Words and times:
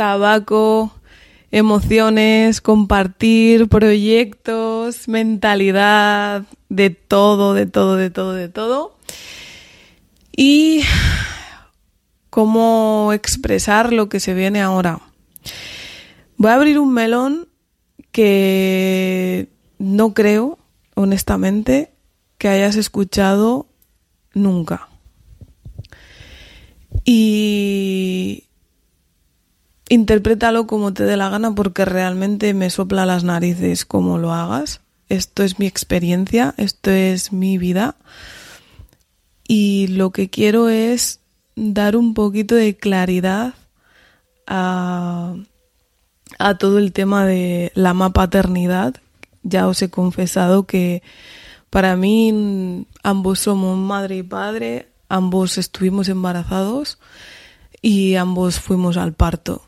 tabaco, 0.00 0.90
emociones, 1.50 2.62
compartir 2.62 3.68
proyectos, 3.68 5.08
mentalidad, 5.08 6.44
de 6.70 6.88
todo, 6.88 7.52
de 7.52 7.66
todo, 7.66 7.96
de 7.96 8.08
todo, 8.08 8.32
de 8.32 8.48
todo. 8.48 8.96
Y 10.34 10.84
cómo 12.30 13.10
expresar 13.12 13.92
lo 13.92 14.08
que 14.08 14.20
se 14.20 14.32
viene 14.32 14.62
ahora. 14.62 15.02
Voy 16.38 16.50
a 16.50 16.54
abrir 16.54 16.78
un 16.78 16.94
melón 16.94 17.48
que 18.10 19.50
no 19.78 20.14
creo, 20.14 20.58
honestamente, 20.94 21.92
que 22.38 22.48
hayas 22.48 22.76
escuchado 22.76 23.66
nunca. 24.32 24.88
Y 27.04 28.44
interprétalo 29.90 30.68
como 30.68 30.94
te 30.94 31.04
dé 31.04 31.16
la 31.16 31.28
gana 31.28 31.54
porque 31.54 31.84
realmente 31.84 32.54
me 32.54 32.70
sopla 32.70 33.04
las 33.04 33.24
narices 33.24 33.84
como 33.84 34.18
lo 34.18 34.32
hagas. 34.32 34.80
Esto 35.08 35.42
es 35.42 35.58
mi 35.58 35.66
experiencia, 35.66 36.54
esto 36.56 36.92
es 36.92 37.32
mi 37.32 37.58
vida. 37.58 37.96
Y 39.46 39.88
lo 39.88 40.10
que 40.10 40.30
quiero 40.30 40.68
es 40.68 41.18
dar 41.56 41.96
un 41.96 42.14
poquito 42.14 42.54
de 42.54 42.76
claridad 42.76 43.54
a, 44.46 45.34
a 46.38 46.54
todo 46.56 46.78
el 46.78 46.92
tema 46.92 47.26
de 47.26 47.72
la 47.74 47.92
paternidad. 48.10 48.94
Ya 49.42 49.66
os 49.66 49.82
he 49.82 49.90
confesado 49.90 50.66
que 50.66 51.02
para 51.68 51.96
mí 51.96 52.86
ambos 53.02 53.40
somos 53.40 53.76
madre 53.76 54.18
y 54.18 54.22
padre, 54.22 54.88
ambos 55.08 55.58
estuvimos 55.58 56.08
embarazados 56.08 57.00
y 57.82 58.14
ambos 58.14 58.60
fuimos 58.60 58.96
al 58.96 59.14
parto 59.14 59.62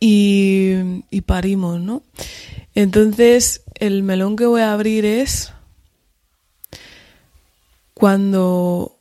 y, 0.00 1.20
parimos, 1.26 1.80
¿no? 1.80 2.02
Entonces, 2.74 3.62
el 3.74 4.02
melón 4.02 4.36
que 4.36 4.46
voy 4.46 4.62
a 4.62 4.72
abrir 4.72 5.04
es 5.04 5.52
cuando 7.92 8.98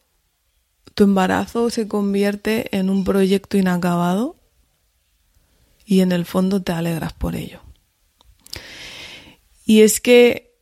tu 0.94 1.06
embarazo 1.06 1.70
se 1.70 1.88
convierte 1.88 2.76
en 2.78 2.90
un 2.90 3.06
proyecto 3.06 3.58
inacabado 3.58 4.36
y 5.86 6.02
en 6.02 6.12
el 6.12 6.26
fondo 6.26 6.62
te 6.62 6.74
alegras 6.74 7.14
por 7.14 7.36
ello. 7.36 7.62
Y 9.66 9.82
es 9.82 10.02
que 10.02 10.54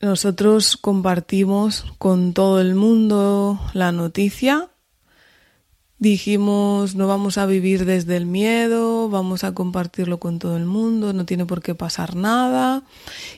nosotros 0.00 0.76
compartimos 0.76 1.84
con 1.98 2.32
todo 2.32 2.60
el 2.60 2.74
mundo 2.74 3.60
la 3.72 3.92
noticia 3.92 4.71
dijimos 6.02 6.96
no 6.96 7.06
vamos 7.06 7.38
a 7.38 7.46
vivir 7.46 7.84
desde 7.84 8.16
el 8.16 8.26
miedo, 8.26 9.08
vamos 9.08 9.44
a 9.44 9.54
compartirlo 9.54 10.18
con 10.18 10.40
todo 10.40 10.56
el 10.56 10.66
mundo, 10.66 11.12
no 11.12 11.24
tiene 11.24 11.46
por 11.46 11.62
qué 11.62 11.76
pasar 11.76 12.16
nada. 12.16 12.82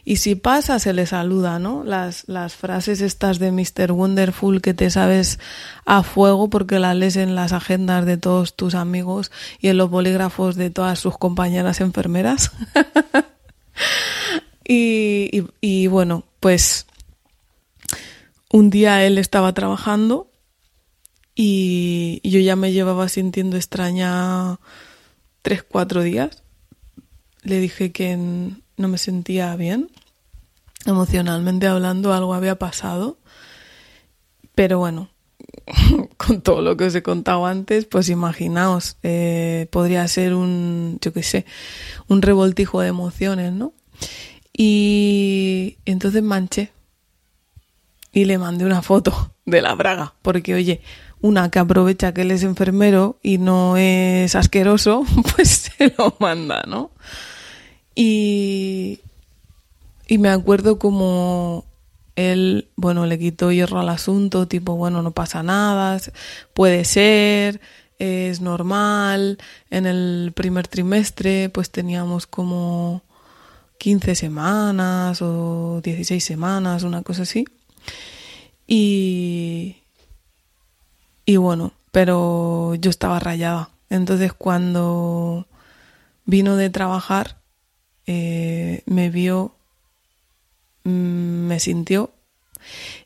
Y 0.03 0.17
si 0.17 0.35
pasa, 0.35 0.79
se 0.79 0.95
le 0.95 1.05
saluda, 1.05 1.59
¿no? 1.59 1.85
Las, 1.85 2.25
las 2.27 2.55
frases 2.55 3.03
estas 3.03 3.39
de 3.39 3.53
Mr. 3.53 3.93
Wonderful 3.93 4.63
que 4.63 4.73
te 4.73 4.89
sabes 4.89 5.39
a 5.85 6.03
fuego 6.03 6.49
porque 6.49 6.79
las 6.79 6.97
lees 6.97 7.17
en 7.17 7.35
las 7.35 7.53
agendas 7.53 8.07
de 8.07 8.17
todos 8.17 8.57
tus 8.57 8.75
amigos 8.75 9.31
y 9.61 9.69
en 9.69 9.77
los 9.77 9.91
bolígrafos 9.91 10.57
de 10.57 10.71
todas 10.71 10.99
sus 10.99 11.19
compañeras 11.19 11.83
enfermeras. 11.83 12.51
y, 14.67 15.45
y 15.61 15.87
bueno, 15.89 16.25
pues 16.41 16.87
un 18.51 18.71
día 18.71 19.05
él 19.05 19.19
estaba 19.19 19.53
trabajando 19.53 20.31
y 21.35 22.21
yo 22.29 22.41
ya 22.41 22.57
me 22.57 22.73
llevaba 22.73 23.09
sintiendo 23.09 23.57
extraña 23.57 24.59
tres, 25.43 25.63
cuatro 25.63 26.03
días. 26.03 26.43
Le 27.43 27.61
dije 27.61 27.93
que 27.93 28.17
no 28.17 28.89
me 28.89 28.99
sentía 28.99 29.55
bien, 29.57 29.91
emocionalmente 30.87 31.67
hablando, 31.67 32.13
algo 32.13 32.35
había 32.35 32.59
pasado. 32.59 33.19
Pero 34.55 34.79
bueno, 34.79 35.11
con 36.17 36.41
todo 36.41 36.63
lo 36.63 36.77
que 36.77 36.85
os 36.85 36.95
he 36.95 37.03
contado 37.03 37.47
antes, 37.47 37.85
pues 37.85 38.09
imaginaos, 38.09 38.97
eh, 39.03 39.67
podría 39.71 40.07
ser 40.09 40.35
un, 40.35 40.99
yo 41.01 41.13
qué 41.13 41.23
sé, 41.23 41.45
un 42.09 42.23
revoltijo 42.23 42.81
de 42.81 42.89
emociones, 42.89 43.53
¿no? 43.53 43.73
Y 44.53 45.79
entonces 45.85 46.23
manché 46.23 46.73
y 48.13 48.25
le 48.25 48.39
mandé 48.39 48.65
una 48.65 48.83
foto 48.83 49.35
de 49.45 49.61
la 49.61 49.75
braga, 49.75 50.15
porque 50.23 50.55
oye, 50.55 50.81
una 51.25 51.51
que 51.51 51.59
aprovecha 51.59 52.13
que 52.13 52.21
él 52.21 52.33
es 52.33 52.43
enfermero 52.43 53.17
y 53.23 53.39
no 53.39 53.79
es 53.79 54.35
asqueroso, 54.35 55.07
pues 55.35 55.71
se 55.79 55.95
lo 55.97 56.15
manda, 56.19 56.65
¿no? 56.67 56.91
Y, 57.95 59.01
y 60.07 60.19
me 60.19 60.29
acuerdo 60.29 60.79
como 60.79 61.65
él, 62.15 62.69
bueno, 62.77 63.07
le 63.07 63.19
quitó 63.19 63.51
hierro 63.51 63.81
al 63.81 63.89
asunto, 63.89 64.47
tipo, 64.47 64.77
bueno, 64.77 65.01
no 65.01 65.13
pasa 65.13 65.43
nada, 65.43 65.99
puede 66.53 66.85
ser, 66.85 67.59
es 67.99 68.43
normal. 68.43 69.39
En 69.71 69.87
el 69.87 70.31
primer 70.35 70.69
trimestre, 70.69 71.49
pues 71.49 71.71
teníamos 71.71 72.27
como 72.27 73.01
15 73.79 74.15
semanas 74.15 75.23
o 75.23 75.81
16 75.83 76.23
semanas, 76.23 76.83
una 76.83 77.03
cosa 77.03 77.23
así. 77.23 77.47
Y, 78.67 79.77
y 81.25 81.37
bueno, 81.37 81.73
pero 81.91 82.75
yo 82.75 82.91
estaba 82.91 83.21
rayada. 83.21 83.71
Entonces 83.91 84.33
cuando 84.33 85.47
vino 86.25 86.57
de 86.57 86.71
trabajar, 86.71 87.39
eh, 88.07 88.83
me 88.87 89.11
vio, 89.11 89.55
mm, 90.85 91.47
me 91.47 91.61
sintió, 91.61 92.11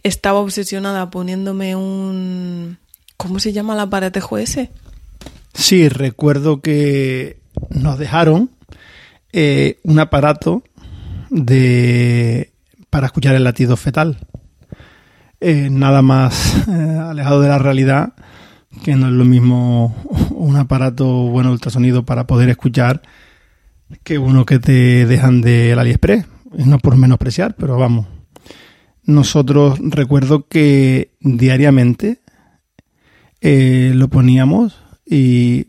estaba 0.03 0.39
obsesionada 0.41 1.11
poniéndome 1.11 1.77
un... 1.77 2.79
¿Cómo 3.17 3.41
se 3.41 3.53
llama 3.53 3.75
el 3.75 3.81
aparatejo 3.81 4.39
ese? 4.39 4.71
Sí, 5.53 5.89
recuerdo 5.89 6.61
que 6.61 7.41
nos 7.71 7.99
dejaron 7.99 8.51
eh, 9.33 9.81
un 9.83 9.99
aparato 9.99 10.63
de 11.31 12.53
para 12.91 13.07
escuchar 13.07 13.35
el 13.35 13.45
latido 13.45 13.77
fetal. 13.77 14.19
Eh, 15.41 15.69
nada 15.71 16.03
más 16.03 16.67
eh, 16.69 16.71
alejado 16.71 17.41
de 17.41 17.49
la 17.49 17.59
realidad, 17.59 18.15
que 18.85 18.97
no 18.97 19.07
es 19.07 19.13
lo 19.13 19.25
mismo 19.25 19.95
un 20.31 20.57
aparato 20.57 21.07
bueno 21.07 21.53
ultrasonido 21.53 22.05
para 22.05 22.27
poder 22.27 22.49
escuchar 22.49 23.03
que 24.03 24.19
uno 24.19 24.45
que 24.45 24.59
te 24.59 25.07
dejan 25.07 25.41
del 25.41 25.79
AliExpress. 25.79 26.27
No 26.67 26.79
por 26.79 26.97
menospreciar, 26.97 27.55
pero 27.57 27.77
vamos. 27.77 28.07
Nosotros 29.05 29.79
recuerdo 29.81 30.49
que 30.49 31.15
diariamente 31.21 32.21
eh, 33.41 33.93
lo 33.95 34.09
poníamos 34.09 34.83
y 35.07 35.67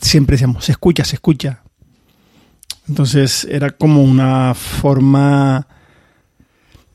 siempre 0.00 0.34
decíamos, 0.34 0.64
se 0.64 0.72
escucha, 0.72 1.04
se 1.04 1.16
escucha. 1.16 1.62
Entonces 2.88 3.46
era 3.50 3.70
como 3.70 4.02
una 4.02 4.54
forma 4.54 5.66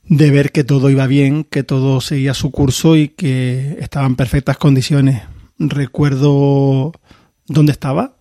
de 0.09 0.31
ver 0.31 0.51
que 0.51 0.63
todo 0.63 0.89
iba 0.89 1.05
bien, 1.05 1.43
que 1.43 1.63
todo 1.63 2.01
seguía 2.01 2.33
su 2.33 2.51
curso 2.51 2.95
y 2.95 3.09
que 3.09 3.77
estaba 3.79 4.07
en 4.07 4.15
perfectas 4.15 4.57
condiciones. 4.57 5.21
Recuerdo 5.59 6.93
dónde 7.47 7.71
estaba, 7.71 8.17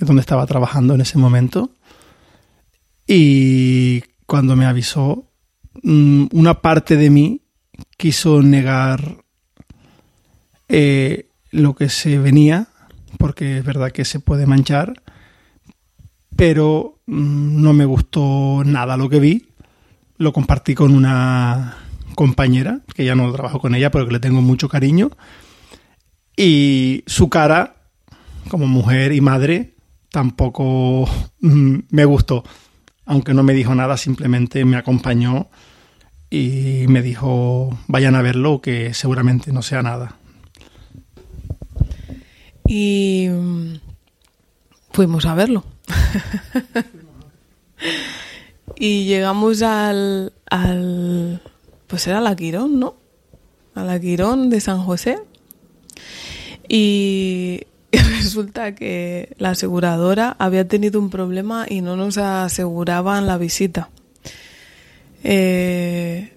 dónde 0.00 0.20
estaba 0.20 0.46
trabajando 0.46 0.94
en 0.94 1.02
ese 1.02 1.18
momento. 1.18 1.70
Y 3.06 4.02
cuando 4.26 4.56
me 4.56 4.64
avisó, 4.64 5.30
mm, 5.82 6.28
una 6.32 6.62
parte 6.62 6.96
de 6.96 7.10
mí 7.10 7.42
quiso 7.98 8.42
negar 8.42 9.18
eh, 10.68 11.28
lo 11.50 11.74
que 11.74 11.90
se 11.90 12.18
venía, 12.18 12.68
porque 13.18 13.58
es 13.58 13.64
verdad 13.64 13.92
que 13.92 14.06
se 14.06 14.20
puede 14.20 14.46
manchar, 14.46 15.02
pero 16.34 17.00
mm, 17.04 17.60
no 17.60 17.74
me 17.74 17.84
gustó 17.84 18.62
nada 18.64 18.96
lo 18.96 19.10
que 19.10 19.20
vi 19.20 19.48
lo 20.18 20.32
compartí 20.32 20.74
con 20.74 20.92
una 20.92 21.76
compañera, 22.14 22.80
que 22.94 23.04
ya 23.04 23.14
no 23.14 23.32
trabajo 23.32 23.60
con 23.60 23.74
ella, 23.74 23.90
pero 23.90 24.06
que 24.06 24.12
le 24.12 24.20
tengo 24.20 24.42
mucho 24.42 24.68
cariño. 24.68 25.10
Y 26.36 27.04
su 27.06 27.28
cara, 27.28 27.76
como 28.48 28.66
mujer 28.66 29.12
y 29.12 29.20
madre, 29.20 29.74
tampoco 30.10 31.08
mm, 31.40 31.78
me 31.90 32.04
gustó. 32.04 32.44
Aunque 33.06 33.34
no 33.34 33.42
me 33.42 33.54
dijo 33.54 33.74
nada, 33.74 33.96
simplemente 33.96 34.64
me 34.64 34.76
acompañó 34.76 35.48
y 36.28 36.84
me 36.88 37.02
dijo, 37.02 37.78
vayan 37.86 38.16
a 38.16 38.22
verlo, 38.22 38.60
que 38.60 38.92
seguramente 38.94 39.52
no 39.52 39.62
sea 39.62 39.82
nada. 39.82 40.16
Y 42.66 43.28
mm, 43.30 43.74
fuimos 44.90 45.24
a 45.24 45.34
verlo. 45.34 45.64
y 48.76 49.04
llegamos 49.06 49.62
al, 49.62 50.32
al, 50.50 51.42
pues 51.86 52.06
era 52.06 52.20
la 52.20 52.36
Quirón, 52.36 52.78
¿no? 52.78 52.96
A 53.74 53.84
la 53.84 54.00
Quirón 54.00 54.50
de 54.50 54.60
San 54.60 54.82
José. 54.82 55.18
Y 56.68 57.62
resulta 57.92 58.74
que 58.74 59.34
la 59.38 59.50
aseguradora 59.50 60.36
había 60.38 60.68
tenido 60.68 61.00
un 61.00 61.10
problema 61.10 61.66
y 61.68 61.80
no 61.80 61.96
nos 61.96 62.18
aseguraban 62.18 63.26
la 63.26 63.38
visita. 63.38 63.90
Eh, 65.24 66.32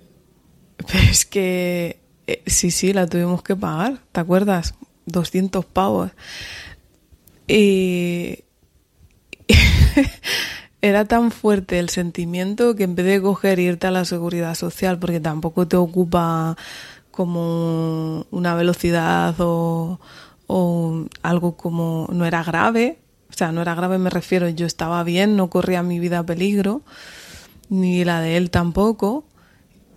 es 1.09 1.25
que 1.25 1.99
eh, 2.27 2.43
sí, 2.45 2.71
sí, 2.71 2.93
la 2.93 3.07
tuvimos 3.07 3.43
que 3.43 3.55
pagar, 3.55 3.99
¿te 4.11 4.19
acuerdas? 4.19 4.75
200 5.05 5.65
pavos. 5.65 6.11
Y 7.47 8.39
era 10.81 11.05
tan 11.05 11.31
fuerte 11.31 11.79
el 11.79 11.89
sentimiento 11.89 12.75
que 12.75 12.83
en 12.83 12.95
vez 12.95 13.05
de 13.05 13.21
coger 13.21 13.59
e 13.59 13.63
irte 13.63 13.87
a 13.87 13.91
la 13.91 14.05
seguridad 14.05 14.55
social, 14.55 14.97
porque 14.97 15.19
tampoco 15.19 15.67
te 15.67 15.77
ocupa 15.77 16.57
como 17.11 18.25
una 18.31 18.55
velocidad 18.55 19.35
o, 19.39 19.99
o 20.47 21.05
algo 21.21 21.55
como 21.55 22.07
no 22.11 22.25
era 22.25 22.43
grave, 22.43 22.99
o 23.29 23.33
sea, 23.33 23.51
no 23.51 23.61
era 23.61 23.75
grave 23.75 23.97
me 23.97 24.09
refiero, 24.09 24.49
yo 24.49 24.65
estaba 24.65 25.03
bien, 25.03 25.35
no 25.35 25.49
corría 25.49 25.83
mi 25.83 25.99
vida 25.99 26.19
a 26.19 26.25
peligro, 26.25 26.81
ni 27.69 28.03
la 28.03 28.19
de 28.19 28.37
él 28.37 28.49
tampoco, 28.49 29.25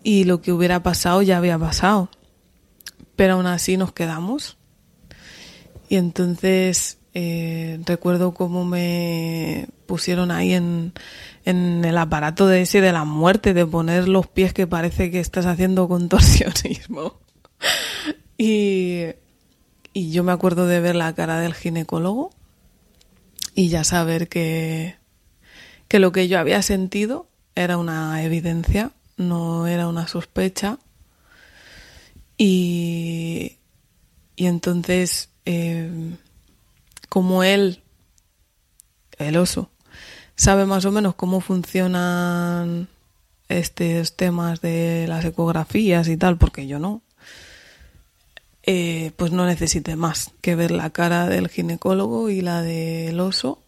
y 0.03 0.25
lo 0.25 0.43
que 0.43 0.53
hubiera 0.53 0.83
pasado 0.83 1.23
ya 1.23 1.39
había 1.39 1.59
pasado. 1.59 2.11
Pero 3.17 3.35
aún 3.35 3.47
así 3.47 3.77
nos 3.77 3.93
quedamos. 3.93 4.59
Y 5.89 5.97
entonces 5.97 6.99
eh, 7.15 7.81
recuerdo 7.87 8.35
cómo 8.35 8.65
me 8.65 9.69
pusieron 9.87 10.31
ahí 10.31 10.53
en, 10.53 10.93
en 11.45 11.85
el 11.85 11.97
aparato 11.97 12.47
de 12.47 12.63
ese 12.63 12.81
de 12.81 12.93
la 12.93 13.05
muerte, 13.05 13.55
de 13.55 13.67
poner 13.67 14.09
los 14.09 14.27
pies 14.27 14.53
que 14.53 14.67
parece 14.67 15.11
que 15.11 15.21
estás 15.21 15.47
haciendo 15.47 15.89
contorsionismo. 15.89 17.21
y, 18.39 19.05
y 19.93 20.11
yo 20.11 20.25
me 20.25 20.33
acuerdo 20.33 20.67
de 20.67 20.81
ver 20.81 20.97
la 20.97 21.15
cara 21.15 21.41
del 21.41 21.55
ginecólogo 21.55 22.31
y 23.55 23.69
ya 23.69 23.85
saber 23.85 24.29
que, 24.29 24.97
que 25.89 25.99
lo 25.99 26.13
que 26.13 26.29
yo 26.29 26.39
había 26.39 26.61
sentido 26.63 27.29
era 27.55 27.79
una 27.79 28.23
evidencia 28.25 28.91
no 29.17 29.67
era 29.67 29.89
una 29.89 30.07
sospecha. 30.09 30.79
Y, 32.37 33.59
y 34.37 34.47
entonces, 34.47 35.31
eh, 35.45 36.17
como 37.15 37.45
él, 37.45 37.81
el 39.19 39.37
oso, 39.37 39.71
sabe 40.35 40.67
más 40.67 40.85
o 40.85 40.91
menos 40.91 41.15
cómo 41.15 41.41
funcionan 41.41 42.89
estos 43.49 44.17
temas 44.17 44.61
de 44.61 45.07
las 45.07 45.25
ecografías 45.25 46.09
y 46.09 46.17
tal, 46.17 46.39
porque 46.39 46.67
yo 46.67 46.81
no, 46.81 47.03
eh, 48.65 49.13
pues 49.15 49.31
no 49.31 49.47
necesite 49.47 49.95
más 49.95 50.33
que 50.41 50.57
ver 50.57 50.73
la 50.73 50.91
cara 50.91 51.29
del 51.29 51.49
ginecólogo 51.49 52.31
y 52.31 52.41
la 52.41 52.63
del 52.63 53.21
oso. 53.21 53.63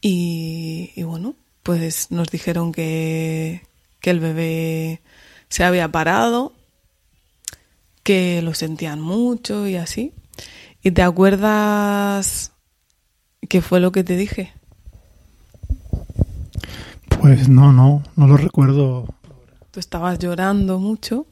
Y, 0.00 0.90
y 0.96 1.04
bueno, 1.04 1.36
pues 1.62 2.10
nos 2.10 2.28
dijeron 2.28 2.72
que, 2.72 3.62
que 4.00 4.10
el 4.10 4.18
bebé 4.18 5.00
se 5.48 5.62
había 5.62 5.86
parado, 5.92 6.54
que 8.02 8.42
lo 8.42 8.52
sentían 8.52 9.00
mucho 9.00 9.68
y 9.68 9.76
así. 9.76 10.12
¿Y 10.84 10.92
te 10.92 11.02
acuerdas 11.02 12.52
qué 13.48 13.60
fue 13.60 13.80
lo 13.80 13.90
que 13.90 14.04
te 14.04 14.16
dije? 14.16 14.52
Pues 17.08 17.48
no, 17.48 17.72
no, 17.72 18.02
no 18.14 18.26
lo 18.28 18.36
recuerdo. 18.36 19.08
Tú 19.72 19.80
estabas 19.80 20.18
llorando 20.18 20.78
mucho, 20.78 21.26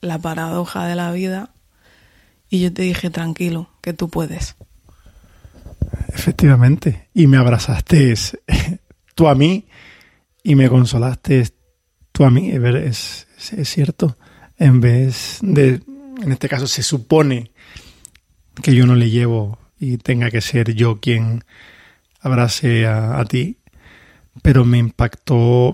la 0.00 0.18
paradoja 0.18 0.86
de 0.86 0.96
la 0.96 1.12
vida, 1.12 1.54
y 2.50 2.60
yo 2.60 2.72
te 2.72 2.82
dije, 2.82 3.08
tranquilo, 3.08 3.70
que 3.80 3.92
tú 3.94 4.10
puedes. 4.10 4.56
Efectivamente, 6.08 7.08
y 7.14 7.26
me 7.26 7.36
abrazaste 7.36 8.12
tú 9.14 9.28
a 9.28 9.34
mí 9.34 9.66
y 10.42 10.54
me 10.56 10.68
consolaste 10.68 11.44
a 12.24 12.30
mí, 12.30 12.50
es, 12.50 13.26
es, 13.56 13.68
cierto. 13.68 14.16
En 14.56 14.80
vez 14.80 15.38
de, 15.42 15.80
en 16.20 16.32
este 16.32 16.48
caso 16.48 16.66
se 16.66 16.82
supone 16.82 17.52
que 18.62 18.74
yo 18.74 18.86
no 18.86 18.94
le 18.94 19.10
llevo 19.10 19.58
y 19.78 19.98
tenga 19.98 20.30
que 20.30 20.40
ser 20.40 20.74
yo 20.74 21.00
quien 21.00 21.44
abrace 22.20 22.86
a, 22.86 23.24
ti, 23.24 23.58
pero 24.42 24.64
me 24.64 24.78
impactó, 24.78 25.72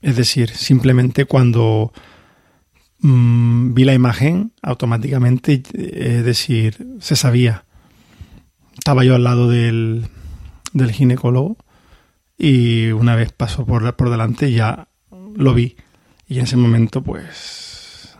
es 0.00 0.16
decir, 0.16 0.50
simplemente 0.50 1.26
cuando 1.26 1.92
mm, 3.00 3.74
vi 3.74 3.84
la 3.84 3.94
imagen, 3.94 4.52
automáticamente, 4.62 5.62
es 5.74 6.24
decir, 6.24 6.86
se 7.00 7.16
sabía. 7.16 7.64
Estaba 8.78 9.04
yo 9.04 9.14
al 9.14 9.24
lado 9.24 9.48
del, 9.48 10.06
del 10.72 10.92
ginecólogo 10.92 11.56
y 12.38 12.88
una 12.88 13.16
vez 13.16 13.32
pasó 13.32 13.64
por, 13.66 13.94
por 13.96 14.10
delante 14.10 14.52
ya 14.52 14.88
lo 15.34 15.54
vi. 15.54 15.76
Y 16.28 16.38
en 16.38 16.44
ese 16.44 16.56
momento, 16.56 17.02
pues, 17.02 18.16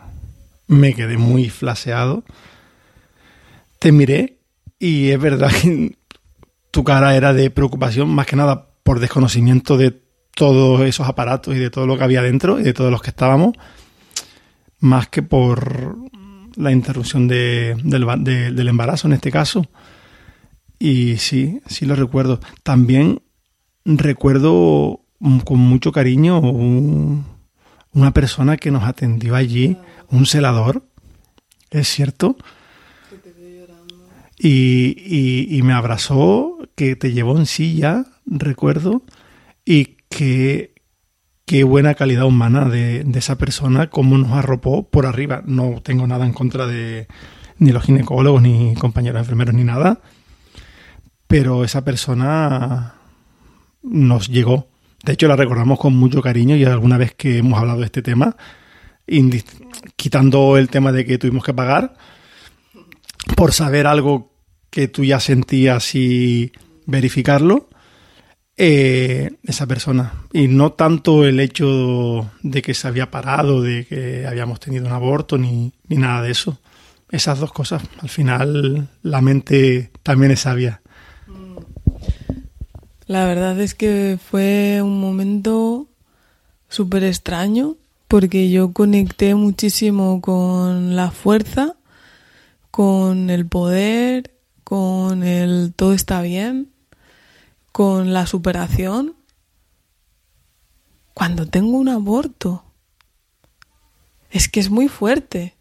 me 0.67 0.93
quedé 0.93 1.17
muy 1.17 1.49
flaseado. 1.49 2.23
Te 3.79 3.91
miré 3.91 4.39
y 4.79 5.09
es 5.09 5.19
verdad 5.19 5.51
que 5.61 5.97
tu 6.71 6.83
cara 6.83 7.15
era 7.15 7.33
de 7.33 7.49
preocupación, 7.49 8.09
más 8.09 8.25
que 8.25 8.35
nada 8.35 8.69
por 8.83 8.99
desconocimiento 8.99 9.77
de 9.77 10.01
todos 10.35 10.81
esos 10.81 11.07
aparatos 11.07 11.55
y 11.55 11.59
de 11.59 11.69
todo 11.69 11.87
lo 11.87 11.97
que 11.97 12.03
había 12.03 12.21
dentro 12.21 12.59
y 12.59 12.63
de 12.63 12.73
todos 12.73 12.91
los 12.91 13.01
que 13.01 13.09
estábamos, 13.09 13.53
más 14.79 15.07
que 15.09 15.23
por 15.23 15.97
la 16.55 16.71
interrupción 16.71 17.27
de, 17.27 17.75
del, 17.83 18.05
del 18.55 18.67
embarazo 18.67 19.07
en 19.07 19.13
este 19.13 19.31
caso. 19.31 19.67
Y 20.79 21.17
sí, 21.17 21.59
sí 21.65 21.85
lo 21.85 21.95
recuerdo. 21.95 22.39
También 22.63 23.21
recuerdo 23.85 25.01
con 25.45 25.59
mucho 25.59 25.91
cariño 25.91 26.39
una 26.39 28.13
persona 28.13 28.57
que 28.57 28.69
nos 28.69 28.83
atendió 28.83 29.35
allí, 29.35 29.77
un 30.09 30.25
celador, 30.25 30.83
es 31.71 31.87
cierto, 31.87 32.37
y, 34.37 35.47
y, 35.57 35.61
me 35.63 35.73
abrazó, 35.73 36.57
que 36.75 36.95
te 36.95 37.11
llevó 37.11 37.37
en 37.37 37.45
silla, 37.45 38.05
recuerdo, 38.25 39.03
y 39.65 39.97
que 40.09 40.75
qué 41.45 41.63
buena 41.63 41.95
calidad 41.95 42.25
humana 42.25 42.65
de, 42.69 43.03
de, 43.03 43.19
esa 43.19 43.37
persona, 43.37 43.89
cómo 43.89 44.17
nos 44.17 44.31
arropó 44.31 44.87
por 44.89 45.05
arriba. 45.05 45.43
No 45.45 45.81
tengo 45.83 46.05
nada 46.07 46.25
en 46.25 46.33
contra 46.33 46.67
de 46.67 47.07
ni 47.57 47.71
los 47.71 47.83
ginecólogos, 47.83 48.41
ni 48.41 48.75
compañeros 48.75 49.19
enfermeros, 49.19 49.55
ni 49.55 49.63
nada, 49.63 50.01
pero 51.27 51.63
esa 51.63 51.83
persona 51.83 52.95
nos 53.81 54.27
llegó 54.27 54.67
de 55.03 55.13
hecho, 55.13 55.27
la 55.27 55.35
recordamos 55.35 55.79
con 55.79 55.95
mucho 55.95 56.21
cariño 56.21 56.55
y 56.55 56.65
alguna 56.65 56.97
vez 56.97 57.13
que 57.13 57.37
hemos 57.37 57.59
hablado 57.59 57.79
de 57.79 57.85
este 57.85 58.01
tema, 58.01 58.35
quitando 59.95 60.57
el 60.57 60.69
tema 60.69 60.91
de 60.91 61.05
que 61.05 61.17
tuvimos 61.17 61.43
que 61.43 61.53
pagar, 61.53 61.95
por 63.35 63.53
saber 63.53 63.87
algo 63.87 64.31
que 64.69 64.87
tú 64.87 65.03
ya 65.03 65.19
sentías 65.19 65.95
y 65.95 66.51
verificarlo, 66.85 67.69
eh, 68.55 69.31
esa 69.43 69.67
persona. 69.67 70.13
Y 70.33 70.47
no 70.47 70.73
tanto 70.73 71.25
el 71.25 71.39
hecho 71.39 72.29
de 72.41 72.61
que 72.61 72.73
se 72.73 72.87
había 72.87 73.11
parado, 73.11 73.61
de 73.61 73.85
que 73.85 74.25
habíamos 74.27 74.59
tenido 74.59 74.85
un 74.85 74.93
aborto, 74.93 75.37
ni, 75.37 75.73
ni 75.87 75.97
nada 75.97 76.21
de 76.21 76.31
eso. 76.31 76.59
Esas 77.09 77.39
dos 77.39 77.53
cosas. 77.53 77.83
Al 77.99 78.09
final, 78.09 78.89
la 79.03 79.21
mente 79.21 79.91
también 80.03 80.31
es 80.31 80.41
sabia. 80.41 80.81
La 83.05 83.25
verdad 83.25 83.59
es 83.61 83.73
que 83.73 84.19
fue 84.21 84.81
un 84.81 84.99
momento 84.99 85.87
súper 86.67 87.05
extraño 87.05 87.77
porque 88.09 88.49
yo 88.49 88.73
conecté 88.73 89.33
muchísimo 89.33 90.19
con 90.19 90.95
la 90.95 91.11
fuerza, 91.11 91.76
con 92.77 93.31
el 93.31 93.47
poder, 93.47 94.37
con 94.63 95.23
el 95.23 95.73
todo 95.75 95.93
está 95.93 96.21
bien, 96.21 96.71
con 97.71 98.13
la 98.13 98.27
superación. 98.27 99.15
Cuando 101.15 101.47
tengo 101.47 101.75
un 101.75 101.89
aborto, 101.89 102.65
es 104.29 104.47
que 104.47 104.59
es 104.59 104.69
muy 104.69 104.89
fuerte. 104.89 105.55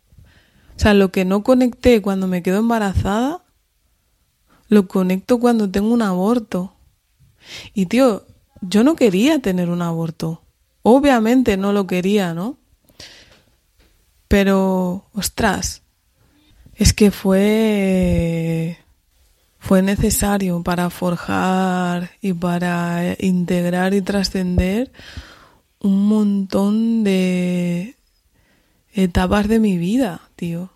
O 0.76 0.78
sea, 0.78 0.92
lo 0.92 1.10
que 1.10 1.24
no 1.24 1.42
conecté 1.42 2.02
cuando 2.02 2.26
me 2.26 2.42
quedo 2.42 2.58
embarazada, 2.58 3.42
lo 4.68 4.86
conecto 4.86 5.40
cuando 5.40 5.70
tengo 5.70 5.94
un 5.94 6.02
aborto. 6.02 6.74
Y 7.72 7.86
tío, 7.86 8.26
yo 8.60 8.84
no 8.84 8.94
quería 8.94 9.38
tener 9.38 9.70
un 9.70 9.80
aborto. 9.80 10.42
Obviamente 10.82 11.56
no 11.56 11.72
lo 11.72 11.86
quería, 11.86 12.34
¿no? 12.34 12.58
Pero, 14.28 15.06
ostras, 15.14 15.85
es 16.76 16.92
que 16.92 17.10
fue 17.10 18.78
fue 19.58 19.82
necesario 19.82 20.62
para 20.62 20.90
forjar 20.90 22.10
y 22.20 22.32
para 22.32 23.16
integrar 23.18 23.94
y 23.94 24.00
trascender 24.00 24.92
un 25.80 26.06
montón 26.06 27.02
de 27.02 27.96
etapas 28.92 29.48
de 29.48 29.58
mi 29.58 29.76
vida, 29.76 30.20
tío. 30.36 30.70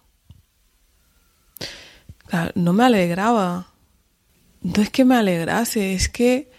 no 2.56 2.72
me 2.72 2.84
alegraba. 2.84 3.68
No 4.62 4.82
es 4.82 4.90
que 4.90 5.04
me 5.04 5.16
alegrase, 5.16 5.94
es 5.94 6.08
que... 6.08 6.50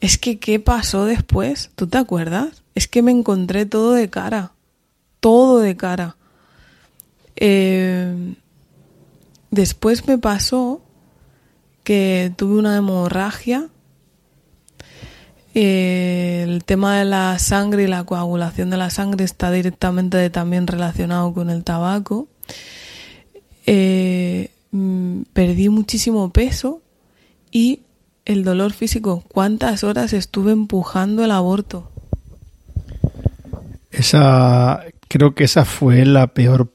Es 0.00 0.18
que, 0.18 0.38
¿qué 0.38 0.58
pasó 0.58 1.04
después? 1.04 1.70
¿Tú 1.76 1.86
te 1.86 1.98
acuerdas? 1.98 2.62
Es 2.74 2.88
que 2.88 3.02
me 3.02 3.12
encontré 3.12 3.64
todo 3.64 3.92
de 3.92 4.10
cara. 4.10 4.52
Todo 5.20 5.58
de 5.58 5.76
cara. 5.76 6.16
Eh, 7.36 8.34
después 9.50 10.06
me 10.06 10.18
pasó 10.18 10.82
que 11.84 12.32
tuve 12.36 12.58
una 12.58 12.76
hemorragia. 12.76 13.68
Eh, 15.54 16.44
el 16.46 16.64
tema 16.64 16.98
de 16.98 17.04
la 17.04 17.38
sangre 17.40 17.82
y 17.84 17.86
la 17.88 18.04
coagulación 18.04 18.70
de 18.70 18.76
la 18.76 18.90
sangre 18.90 19.24
está 19.24 19.50
directamente 19.50 20.30
también 20.30 20.66
relacionado 20.66 21.32
con 21.34 21.50
el 21.50 21.64
tabaco. 21.64 22.28
Eh, 23.66 24.50
mm, 24.70 25.22
perdí 25.32 25.68
muchísimo 25.68 26.30
peso 26.30 26.82
y 27.50 27.80
el 28.24 28.44
dolor 28.44 28.72
físico. 28.72 29.24
¿Cuántas 29.28 29.82
horas 29.82 30.12
estuve 30.12 30.52
empujando 30.52 31.24
el 31.24 31.30
aborto? 31.32 31.90
Esa, 33.90 34.84
creo 35.08 35.34
que 35.34 35.44
esa 35.44 35.64
fue 35.64 36.04
la 36.04 36.28
peor 36.28 36.72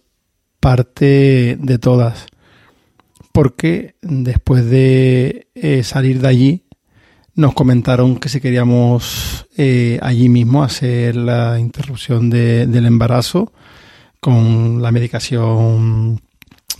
parte 0.65 1.59
de 1.61 1.77
todas. 1.77 2.25
Porque 3.31 3.97
después 4.01 4.67
de 4.67 5.47
eh, 5.53 5.83
salir 5.83 6.21
de 6.21 6.27
allí, 6.27 6.63
nos 7.35 7.53
comentaron 7.53 8.15
que 8.15 8.29
si 8.29 8.41
queríamos 8.41 9.45
eh, 9.57 9.99
allí 10.01 10.27
mismo 10.27 10.63
hacer 10.63 11.17
la 11.17 11.59
interrupción 11.59 12.31
del 12.31 12.83
embarazo 12.87 13.53
con 14.19 14.81
la 14.81 14.91
medicación 14.91 16.19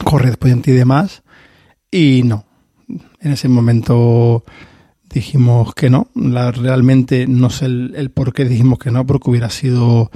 correspondiente 0.03 0.71
y 0.71 0.73
demás. 0.73 1.21
Y 1.91 2.23
no, 2.23 2.43
en 2.87 3.33
ese 3.33 3.49
momento 3.49 4.45
dijimos 5.07 5.75
que 5.75 5.91
no. 5.91 6.07
La, 6.15 6.51
realmente 6.51 7.27
no 7.27 7.51
sé 7.51 7.67
el, 7.67 8.09
por 8.09 8.33
qué 8.33 8.45
dijimos 8.45 8.79
que 8.79 8.89
no, 8.89 9.05
porque 9.05 9.29
hubiera 9.29 9.51
sido 9.51 10.09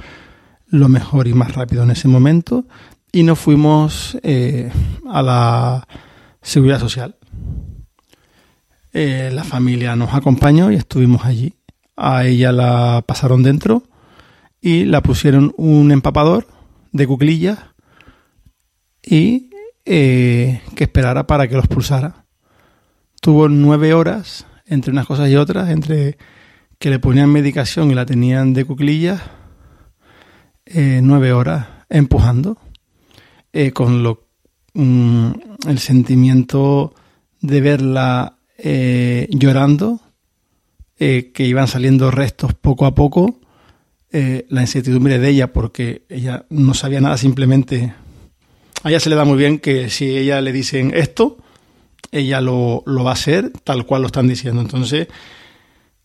lo 0.66 0.88
mejor 0.88 1.28
y 1.28 1.34
más 1.34 1.54
rápido 1.54 1.84
en 1.84 1.92
ese 1.92 2.08
momento. 2.08 2.64
Y 3.12 3.24
nos 3.24 3.40
fuimos 3.40 4.16
eh, 4.22 4.70
a 5.08 5.22
la 5.22 5.88
seguridad 6.42 6.78
social. 6.78 7.16
Eh, 8.92 9.30
la 9.32 9.42
familia 9.42 9.96
nos 9.96 10.14
acompañó 10.14 10.70
y 10.70 10.76
estuvimos 10.76 11.24
allí. 11.24 11.54
A 11.96 12.24
ella 12.24 12.52
la 12.52 13.02
pasaron 13.04 13.42
dentro 13.42 13.82
y 14.60 14.84
la 14.84 15.02
pusieron 15.02 15.52
un 15.56 15.90
empapador 15.90 16.46
de 16.92 17.06
cuclillas 17.06 17.58
y 19.02 19.50
eh, 19.84 20.62
que 20.76 20.84
esperara 20.84 21.26
para 21.26 21.48
que 21.48 21.56
los 21.56 21.66
pulsara 21.66 22.26
tuvo 23.20 23.48
nueve 23.48 23.92
horas 23.92 24.46
entre 24.66 24.92
unas 24.92 25.06
cosas 25.06 25.28
y 25.28 25.36
otras, 25.36 25.68
entre 25.70 26.16
que 26.78 26.90
le 26.90 27.00
ponían 27.00 27.30
medicación 27.30 27.90
y 27.90 27.94
la 27.94 28.06
tenían 28.06 28.54
de 28.54 28.64
cuclillas, 28.64 29.20
nueve 30.72 31.32
horas 31.32 31.66
empujando, 31.90 32.56
eh, 33.52 33.72
con 33.72 34.02
lo, 34.02 34.26
mm, 34.74 35.30
el 35.68 35.78
sentimiento 35.78 36.94
de 37.40 37.60
verla 37.60 38.36
eh, 38.58 39.28
llorando, 39.30 40.00
que 40.98 41.46
iban 41.46 41.66
saliendo 41.66 42.10
restos 42.10 42.52
poco 42.52 42.84
a 42.84 42.94
poco, 42.94 43.40
la 44.12 44.60
incertidumbre 44.60 45.18
de 45.18 45.30
ella, 45.30 45.50
porque 45.50 46.02
ella 46.10 46.44
no 46.50 46.74
sabía 46.74 47.00
nada, 47.00 47.16
simplemente 47.16 47.94
a 48.82 48.88
ella 48.88 49.00
se 49.00 49.10
le 49.10 49.16
da 49.16 49.24
muy 49.24 49.36
bien 49.36 49.58
que 49.58 49.90
si 49.90 50.16
ella 50.16 50.40
le 50.40 50.52
dicen 50.52 50.92
esto, 50.94 51.36
ella 52.12 52.40
lo, 52.40 52.82
va 52.86 53.10
a 53.10 53.14
hacer 53.14 53.52
tal 53.64 53.84
cual 53.84 54.02
lo 54.02 54.06
están 54.06 54.26
diciendo. 54.26 54.62
Entonces, 54.62 55.08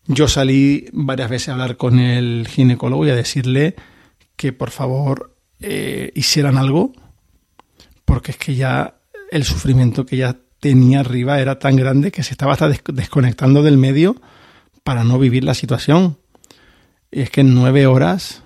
yo 0.08 0.28
salí 0.28 0.88
varias 0.92 1.30
veces 1.30 1.50
a 1.50 1.54
hablar 1.54 1.78
con 1.78 2.00
el 2.00 2.48
ginecólogo 2.48 3.08
y 3.08 3.10
a 3.10 3.16
decirle 3.16 3.76
que 4.36 4.52
por 4.52 4.72
favor 4.72 5.36
eh, 5.62 6.12
hicieran 6.16 6.58
algo, 6.58 6.92
porque 8.06 8.32
es 8.32 8.38
que 8.38 8.56
ya 8.56 8.96
el 9.32 9.44
sufrimiento 9.44 10.06
que 10.06 10.18
ya 10.18 10.38
tenía 10.60 11.02
arriba 11.02 11.40
era 11.40 11.60
tan 11.60 11.76
grande 11.76 12.12
que 12.12 12.24
se 12.24 12.34
estaba 12.34 12.54
hasta 12.54 12.70
desconectando 12.70 13.62
del 13.62 13.78
medio 13.78 14.16
para 14.84 15.04
no 15.04 15.20
vivir 15.20 15.44
la 15.44 15.54
situación. 15.54 16.18
Y 17.12 17.22
es 17.22 17.30
que 17.30 17.42
en 17.42 17.54
nueve 17.54 17.88
horas 17.88 18.42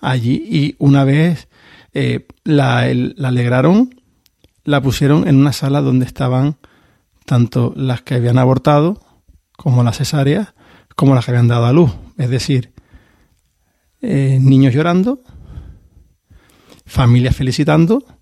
allí 0.00 0.44
y 0.48 0.76
una 0.78 1.04
vez 1.04 1.48
eh, 1.94 2.26
la, 2.44 2.80
alegraron, 2.80 4.00
la 4.64 4.80
pusieron 4.80 5.26
en 5.26 5.36
una 5.36 5.52
sala 5.52 5.80
donde 5.80 6.06
estaban 6.06 6.56
tanto 7.24 7.72
las 7.76 8.02
que 8.02 8.14
habían 8.14 8.38
abortado 8.38 9.00
como 9.56 9.82
las 9.82 9.98
cesáreas, 9.98 10.54
como 10.94 11.14
las 11.14 11.24
que 11.24 11.30
habían 11.30 11.48
dado 11.48 11.66
a 11.66 11.72
luz. 11.72 11.92
Es 12.18 12.30
decir, 12.30 12.72
eh, 14.02 14.38
niños 14.40 14.74
llorando, 14.74 15.22
familias 16.84 17.34
felicitando 17.36 18.13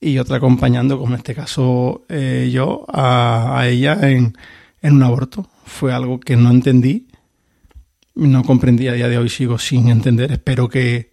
y 0.00 0.18
otra 0.18 0.36
acompañando, 0.36 0.98
como 0.98 1.14
en 1.14 1.18
este 1.18 1.34
caso 1.34 2.04
eh, 2.08 2.50
yo, 2.52 2.84
a, 2.88 3.62
ella 3.66 3.98
en, 4.02 4.36
en, 4.80 4.94
un 4.94 5.02
aborto. 5.02 5.48
Fue 5.64 5.92
algo 5.92 6.20
que 6.20 6.36
no 6.36 6.50
entendí, 6.50 7.08
no 8.14 8.42
comprendí 8.44 8.88
a 8.88 8.92
día 8.92 9.08
de 9.08 9.18
hoy, 9.18 9.28
sigo 9.28 9.58
sin 9.58 9.88
entender. 9.88 10.32
Espero 10.32 10.68
que 10.68 11.10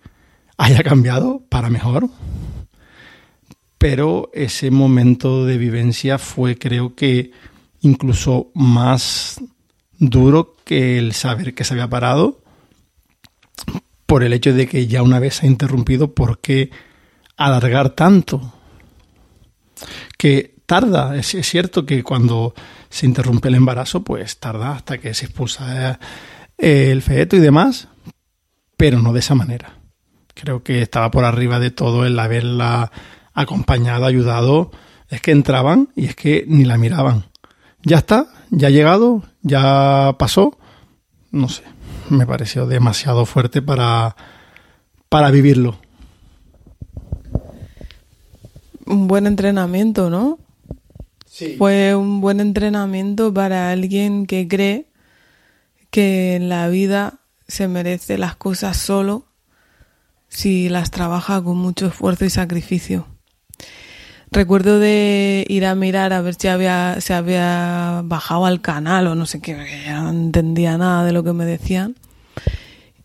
haya 0.57 0.83
cambiado 0.83 1.43
para 1.49 1.69
mejor 1.69 2.09
pero 3.85 4.31
ese 4.33 4.71
momento 4.71 5.45
de 5.45 5.59
vivencia 5.59 6.17
fue 6.17 6.57
creo 6.57 6.95
que 6.95 7.29
incluso 7.81 8.49
más 8.55 9.39
duro 9.99 10.55
que 10.65 10.97
el 10.97 11.13
saber 11.13 11.53
que 11.53 11.63
se 11.63 11.75
había 11.75 11.87
parado 11.87 12.41
por 14.07 14.23
el 14.23 14.33
hecho 14.33 14.53
de 14.53 14.65
que 14.65 14.87
ya 14.87 15.03
una 15.03 15.19
vez 15.19 15.35
se 15.35 15.45
ha 15.45 15.49
interrumpido, 15.49 16.15
¿por 16.15 16.39
qué 16.39 16.71
alargar 17.37 17.91
tanto? 17.91 18.54
Que 20.17 20.55
tarda, 20.65 21.15
es, 21.15 21.27
cierto 21.27 21.85
que 21.85 22.03
cuando 22.03 22.53
se 22.89 23.05
interrumpe 23.05 23.49
el 23.49 23.55
embarazo, 23.55 24.03
pues 24.03 24.39
tarda 24.39 24.73
hasta 24.73 24.97
que 24.97 25.13
se 25.13 25.25
expulsa 25.25 25.99
eh, 26.57 26.91
el 26.91 27.01
feto 27.01 27.35
y 27.35 27.39
demás, 27.39 27.87
pero 28.77 28.99
no 28.99 29.13
de 29.13 29.19
esa 29.19 29.35
manera. 29.35 29.79
Creo 30.33 30.63
que 30.63 30.81
estaba 30.81 31.11
por 31.11 31.23
arriba 31.23 31.59
de 31.59 31.71
todo 31.71 32.05
el 32.05 32.19
haberla 32.19 32.91
acompañado, 33.33 34.05
ayudado, 34.05 34.71
es 35.09 35.21
que 35.21 35.31
entraban 35.31 35.89
y 35.95 36.05
es 36.05 36.15
que 36.15 36.45
ni 36.47 36.65
la 36.65 36.77
miraban. 36.77 37.25
Ya 37.83 37.97
está, 37.97 38.27
ya 38.49 38.67
ha 38.67 38.71
llegado, 38.71 39.23
ya 39.41 40.15
pasó. 40.17 40.57
No 41.31 41.49
sé, 41.49 41.63
me 42.09 42.25
pareció 42.25 42.65
demasiado 42.65 43.25
fuerte 43.25 43.61
para, 43.61 44.15
para 45.09 45.31
vivirlo. 45.31 45.79
Un 48.85 49.07
buen 49.07 49.27
entrenamiento, 49.27 50.09
¿no? 50.09 50.39
Sí. 51.25 51.55
Fue 51.57 51.95
un 51.95 52.21
buen 52.21 52.39
entrenamiento 52.39 53.33
para 53.33 53.71
alguien 53.71 54.25
que 54.25 54.47
cree 54.47 54.87
que 55.89 56.35
en 56.35 56.49
la 56.49 56.67
vida 56.67 57.19
se 57.47 57.67
merece 57.67 58.17
las 58.17 58.35
cosas 58.35 58.77
solo 58.77 59.25
si 60.27 60.69
las 60.69 60.91
trabaja 60.91 61.41
con 61.41 61.57
mucho 61.57 61.87
esfuerzo 61.87 62.25
y 62.25 62.29
sacrificio. 62.29 63.07
Recuerdo 64.31 64.79
de 64.79 65.45
ir 65.47 65.65
a 65.65 65.75
mirar 65.75 66.11
a 66.11 66.21
ver 66.21 66.35
si 66.35 66.47
había, 66.47 66.99
se 66.99 67.13
había 67.13 68.01
bajado 68.03 68.45
al 68.45 68.59
canal 68.59 69.07
o 69.07 69.15
no 69.15 69.25
sé 69.25 69.39
qué, 69.39 69.55
no 69.87 70.09
entendía 70.09 70.77
nada 70.77 71.05
de 71.05 71.13
lo 71.13 71.23
que 71.23 71.31
me 71.31 71.45
decían. 71.45 71.95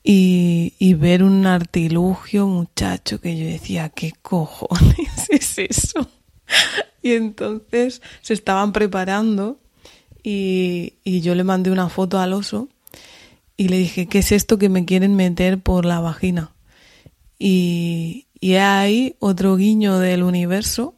Y, 0.03 0.73
y, 0.79 0.95
ver 0.95 1.23
un 1.23 1.47
artilugio, 1.47 2.47
muchacho, 2.47 3.21
que 3.21 3.37
yo 3.37 3.45
decía, 3.45 3.91
¿qué 3.91 4.13
cojones 4.23 5.27
es 5.29 5.59
eso? 5.59 6.09
Y 7.03 7.13
entonces 7.13 8.01
se 8.23 8.33
estaban 8.33 8.73
preparando 8.73 9.59
y, 10.23 10.95
y 11.05 11.21
yo 11.21 11.35
le 11.35 11.45
mandé 11.45 11.71
una 11.71 11.89
foto 11.91 12.19
al 12.19 12.33
oso 12.33 12.69
y 13.57 13.69
le 13.69 13.77
dije, 13.77 14.07
¿qué 14.07 14.21
es 14.21 14.33
esto 14.33 14.57
que 14.57 14.71
me 14.71 14.87
quieren 14.87 15.17
meter 15.17 15.59
por 15.59 15.85
la 15.85 16.01
vagina? 16.01 16.53
Y, 17.39 18.27
y 18.41 18.55
ahí 18.55 19.17
otro 19.19 19.57
guiño 19.57 19.99
del 19.99 20.23
universo 20.23 20.95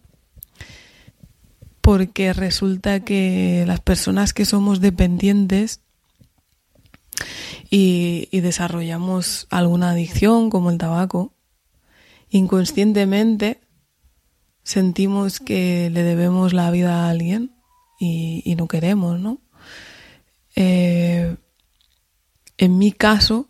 porque 1.80 2.32
resulta 2.32 3.00
que 3.00 3.64
las 3.66 3.80
personas 3.80 4.32
que 4.32 4.44
somos 4.44 4.80
dependientes 4.80 5.80
y, 7.70 8.28
desarrollamos 8.40 9.46
alguna 9.50 9.90
adicción 9.90 10.50
como 10.50 10.70
el 10.70 10.78
tabaco, 10.78 11.34
inconscientemente 12.30 13.60
sentimos 14.62 15.40
que 15.40 15.90
le 15.90 16.02
debemos 16.02 16.52
la 16.52 16.70
vida 16.70 17.04
a 17.04 17.10
alguien 17.10 17.54
y, 17.98 18.54
no 18.56 18.68
queremos, 18.68 19.20
¿no? 19.20 19.40
Eh, 20.54 21.36
en 22.58 22.78
mi 22.78 22.92
caso, 22.92 23.48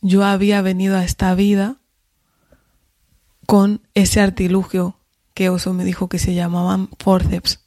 yo 0.00 0.24
había 0.24 0.62
venido 0.62 0.96
a 0.96 1.04
esta 1.04 1.34
vida 1.34 1.80
con 3.46 3.82
ese 3.94 4.20
artilugio 4.20 4.96
que 5.34 5.48
Oso 5.48 5.72
me 5.72 5.84
dijo 5.84 6.08
que 6.08 6.18
se 6.18 6.34
llamaban 6.34 6.88
forceps. 6.98 7.64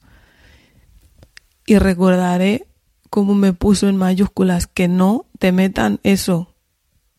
Y 1.66 1.78
recordaré 1.78 2.68
cómo 3.14 3.36
me 3.36 3.54
puso 3.54 3.88
en 3.88 3.96
mayúsculas 3.96 4.66
que 4.66 4.88
no 4.88 5.28
te 5.38 5.52
metan 5.52 6.00
eso, 6.02 6.56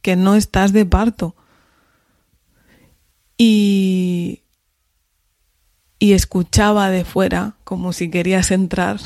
que 0.02 0.16
no 0.16 0.34
estás 0.34 0.72
de 0.72 0.84
parto. 0.84 1.36
Y, 3.38 4.42
y 6.00 6.14
escuchaba 6.14 6.90
de 6.90 7.04
fuera 7.04 7.54
como 7.62 7.92
si 7.92 8.10
querías 8.10 8.50
entrar, 8.50 8.98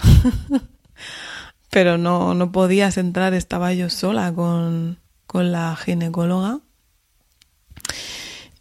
pero 1.70 1.98
no, 1.98 2.32
no 2.32 2.52
podías 2.52 2.96
entrar, 2.96 3.34
estaba 3.34 3.74
yo 3.74 3.90
sola 3.90 4.32
con, 4.32 4.98
con 5.26 5.52
la 5.52 5.76
ginecóloga. 5.76 6.60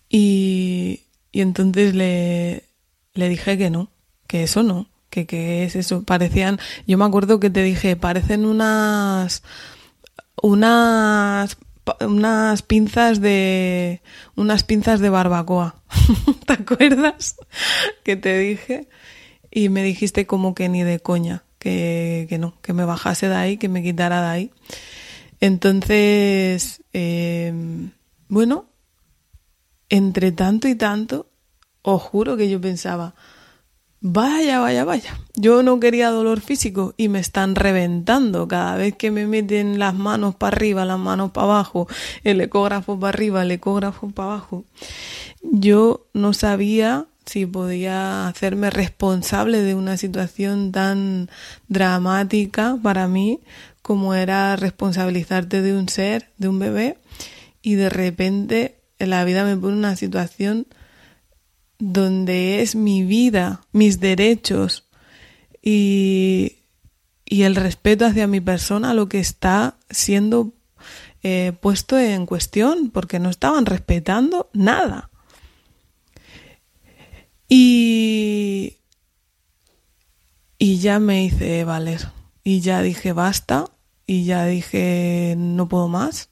Y, 0.10 1.03
y 1.31 1.39
entonces 1.39 1.96
le, 1.96 2.65
le 3.13 3.29
dije 3.29 3.57
que 3.57 3.69
no, 3.69 3.89
que 4.27 4.43
eso 4.43 4.63
no, 4.63 4.89
que, 5.10 5.64
es 5.64 5.76
eso. 5.76 6.04
Parecían, 6.04 6.60
yo 6.86 6.98
me 6.98 7.06
acuerdo 7.06 7.40
que 7.40 7.50
te 7.50 7.64
dije, 7.64 7.96
parecen 7.96 8.46
unas, 8.46 9.44
unas, 10.42 11.58
unas 12.02 12.62
pinzas 12.62 13.22
de, 13.22 14.02
unas 14.36 14.64
pinzas 14.64 15.00
de 15.00 15.10
barbacoa. 15.10 15.82
¿Te 16.46 16.54
acuerdas? 16.54 17.36
que 18.04 18.16
te 18.16 18.38
dije. 18.38 18.88
Y 19.52 19.70
me 19.70 19.84
dijiste 19.84 20.28
como 20.28 20.54
que 20.54 20.70
ni 20.70 20.84
de 20.84 21.00
coña, 21.00 21.44
que, 21.58 22.28
que 22.30 22.38
no, 22.38 22.60
que 22.62 22.74
me 22.74 22.86
bajase 22.86 23.30
de 23.30 23.36
ahí, 23.36 23.58
que 23.58 23.70
me 23.70 23.82
quitara 23.82 24.22
de 24.22 24.28
ahí. 24.28 24.52
Entonces, 25.40 26.84
eh, 26.94 27.54
bueno, 28.28 28.66
entre 29.90 30.32
tanto 30.32 30.68
y 30.68 30.76
tanto, 30.76 31.30
os 31.82 32.02
juro 32.02 32.36
que 32.36 32.50
yo 32.50 32.60
pensaba, 32.60 33.16
vaya, 34.01 34.60
vaya, 34.60 34.86
vaya, 34.86 35.20
yo 35.36 35.63
no 35.63 35.80
quería 35.80 36.10
dolor 36.10 36.42
físico 36.42 36.94
y 36.98 37.10
me 37.10 37.20
están 37.20 37.56
reventando 37.56 38.48
cada 38.48 38.75
vez 38.75 38.96
que 38.96 39.12
me 39.12 39.27
meten 39.27 39.80
las 39.80 39.96
manos 39.96 40.36
para 40.36 40.56
arriba, 40.56 40.86
las 40.86 41.00
manos 41.00 41.32
para 41.32 41.46
abajo, 41.46 41.88
el 42.24 42.42
ecógrafo 42.42 43.00
para 43.00 43.10
arriba, 43.10 43.42
el 43.42 43.51
ecógrafo 43.51 44.10
para 44.10 44.32
abajo. 44.32 44.66
Yo 45.42 46.08
no 46.13 46.34
sabía 46.34 47.08
si 47.25 47.46
podía 47.46 48.27
hacerme 48.27 48.70
responsable 48.70 49.62
de 49.62 49.75
una 49.75 49.98
situación 49.98 50.72
tan 50.72 51.30
dramática 51.68 52.77
para 52.82 53.08
mí 53.08 53.42
como 53.82 54.13
era 54.13 54.56
responsabilizarte 54.56 55.62
de 55.62 55.74
un 55.74 55.88
ser, 55.89 56.30
de 56.38 56.48
un 56.50 56.60
bebé, 56.60 56.98
y 57.62 57.75
de 57.75 57.89
repente 57.89 58.80
en 59.00 59.10
la 59.10 59.24
vida 59.24 59.44
me 59.44 59.56
pone 59.56 59.77
una 59.77 59.96
situación 59.96 60.68
donde 61.79 62.62
es 62.62 62.75
mi 62.75 63.03
vida, 63.03 63.62
mis 63.72 64.00
derechos 64.00 64.86
y, 65.62 66.57
y 67.25 67.43
el 67.43 67.55
respeto 67.55 68.05
hacia 68.05 68.27
mi 68.27 68.41
persona 68.41 68.93
lo 68.93 69.10
que 69.10 69.19
está 69.19 69.78
siendo 69.89 70.54
eh, 71.23 71.54
puesto 71.60 71.97
en 71.97 72.25
cuestión, 72.25 72.89
porque 72.91 73.19
no 73.19 73.30
estaban 73.30 73.65
respetando 73.65 74.49
nada. 74.54 75.10
Y, 77.49 78.78
y 80.58 80.78
ya 80.80 80.99
me 80.99 81.25
hice 81.25 81.63
valer. 81.63 82.10
Y 82.43 82.62
ya 82.62 82.82
dije 82.82 83.13
basta. 83.13 83.65
Y 84.06 84.23
ya 84.23 84.45
dije 84.45 85.36
no 85.38 85.67
puedo 85.67 85.88
más. 85.88 86.30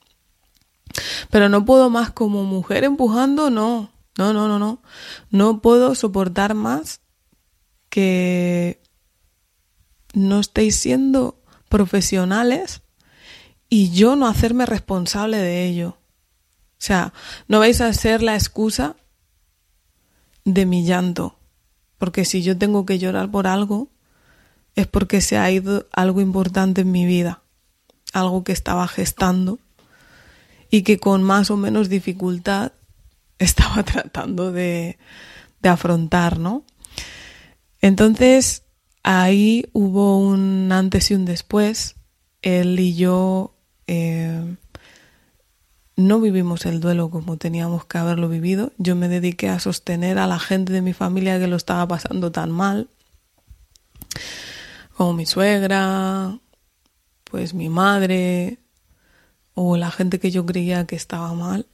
Pero 1.30 1.50
no 1.50 1.66
puedo 1.66 1.90
más 1.90 2.12
como 2.12 2.44
mujer 2.44 2.84
empujando, 2.84 3.50
no. 3.50 3.90
No, 4.18 4.34
no, 4.34 4.48
no, 4.48 4.60
no. 4.60 4.82
No 5.30 5.62
puedo 5.62 5.96
soportar 5.96 6.54
más 6.54 7.02
que 7.90 8.82
no 10.14 10.40
estéis 10.40 10.78
siendo 10.78 11.42
profesionales 11.70 12.82
y 13.70 13.92
yo 13.92 14.16
no 14.16 14.28
hacerme 14.28 14.66
responsable 14.66 15.38
de 15.38 15.66
ello. 15.66 15.98
O 16.78 16.82
sea, 16.86 17.14
no 17.48 17.60
vais 17.60 17.82
a 17.82 17.92
ser 17.94 18.22
la 18.22 18.36
excusa 18.36 18.96
de 20.46 20.66
mi 20.66 20.86
llanto. 20.86 21.38
Porque 21.98 22.26
si 22.26 22.44
yo 22.44 22.58
tengo 22.58 22.86
que 22.86 23.00
llorar 23.00 23.32
por 23.32 23.48
algo, 23.48 23.90
es 24.76 24.88
porque 24.88 25.22
se 25.22 25.38
ha 25.38 25.50
ido 25.50 25.88
algo 25.92 26.22
importante 26.22 26.82
en 26.82 26.92
mi 26.92 27.06
vida. 27.06 27.42
Algo 28.14 28.44
que 28.44 28.52
estaba 28.52 28.88
gestando 28.88 29.60
y 30.70 30.84
que 30.84 31.00
con 31.00 31.24
más 31.24 31.52
o 31.52 31.58
menos 31.58 31.90
dificultad 31.90 32.74
estaba 33.40 33.84
tratando 33.84 34.52
de, 34.52 34.98
afrontar, 35.64 36.38
¿no? 36.38 36.64
Entonces, 37.82 38.64
ahí 39.02 39.66
hubo 39.74 40.20
un 40.20 40.72
antes 40.72 41.10
y 41.10 41.16
un 41.16 41.26
después. 41.26 41.96
Él 42.44 42.80
y 42.80 42.96
yo 42.96 43.56
eh, 43.88 44.56
no 45.96 46.20
vivimos 46.20 46.66
el 46.66 46.80
duelo 46.80 47.10
como 47.10 47.38
teníamos 47.38 47.86
que 47.86 47.98
haberlo 47.98 48.30
vivido. 48.30 48.74
Yo 48.78 48.96
me 48.96 49.08
dediqué 49.08 49.50
a 49.50 49.60
sostener 49.60 50.20
a 50.20 50.28
la 50.28 50.40
gente 50.40 50.74
de 50.74 50.82
mi 50.82 50.94
familia 50.94 51.40
que 51.40 51.48
lo 51.48 51.56
estaba 51.56 51.88
pasando 51.88 52.32
tan 52.32 52.52
mal, 52.52 52.90
como 54.96 55.14
mi 55.14 55.26
suegra, 55.26 56.38
pues 57.24 57.54
mi 57.54 57.70
madre, 57.70 58.60
o 59.54 59.78
la 59.78 59.90
gente 59.90 60.20
que 60.20 60.32
yo 60.32 60.46
creía 60.46 60.86
que 60.86 60.96
estaba 60.96 61.34
mal. 61.34 61.66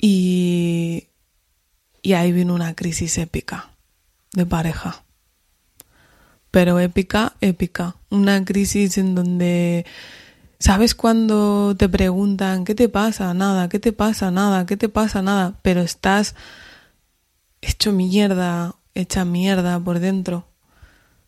Y, 0.00 1.08
y 2.02 2.12
ahí 2.14 2.32
vino 2.32 2.54
una 2.54 2.74
crisis 2.74 3.18
épica 3.18 3.70
de 4.32 4.46
pareja. 4.46 5.04
Pero 6.50 6.80
épica, 6.80 7.34
épica. 7.40 7.96
Una 8.08 8.44
crisis 8.44 8.98
en 8.98 9.14
donde, 9.14 9.86
¿sabes 10.58 10.94
cuando 10.94 11.76
te 11.76 11.88
preguntan, 11.88 12.64
¿qué 12.64 12.74
te 12.74 12.88
pasa? 12.88 13.34
Nada, 13.34 13.68
¿qué 13.68 13.78
te 13.78 13.92
pasa? 13.92 14.30
Nada, 14.30 14.66
¿qué 14.66 14.76
te 14.76 14.88
pasa? 14.88 15.22
Nada. 15.22 15.58
Pero 15.62 15.80
estás 15.82 16.34
hecho 17.60 17.92
mierda, 17.92 18.74
hecha 18.94 19.24
mierda 19.24 19.78
por 19.78 20.00
dentro. 20.00 20.46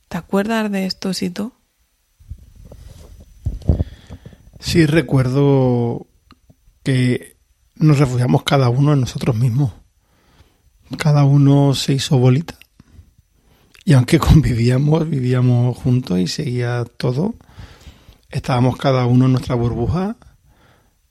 ¿Te 0.09 0.17
acuerdas 0.17 0.71
de 0.73 0.87
esto, 0.87 1.15
Sito? 1.15 1.53
Sí, 4.59 4.87
recuerdo 4.87 6.07
que 6.83 7.37
nos 7.83 7.99
refugiamos 7.99 8.43
cada 8.43 8.69
uno 8.69 8.93
en 8.93 9.01
nosotros 9.01 9.37
mismos. 9.37 9.73
Cada 10.99 11.25
uno 11.25 11.75
se 11.75 11.95
hizo 11.95 12.19
bolita. 12.19 12.55
Y 13.85 13.95
aunque 13.95 14.19
convivíamos, 14.21 15.09
vivíamos 15.09 15.77
juntos 15.77 16.19
y 16.19 16.27
seguía 16.27 16.85
todo, 16.97 17.35
estábamos 18.31 18.77
cada 18.77 19.07
uno 19.07 19.27
en 19.27 19.33
nuestra 19.33 19.55
burbuja 19.55 20.17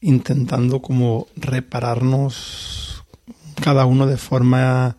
intentando 0.02 0.82
como 0.82 1.28
repararnos 1.36 3.04
cada 3.62 3.86
uno 3.86 4.08
de 4.08 4.18
forma 4.18 4.98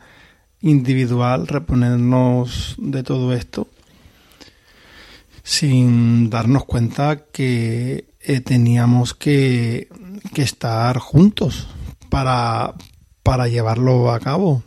individual, 0.61 1.49
reponernos 1.49 2.77
de 2.79 3.03
todo 3.03 3.33
esto, 3.33 3.67
sin 5.43 6.31
darnos 6.31 6.65
cuenta 6.65 7.25
que 7.33 8.12
eh, 8.25 8.41
teníamos 8.41 9.15
que, 9.15 9.89
estar 10.37 10.99
juntos 10.99 11.69
para, 12.09 12.75
para 13.23 13.49
llevarlo 13.49 14.13
a 14.13 14.21
cabo. 14.21 14.63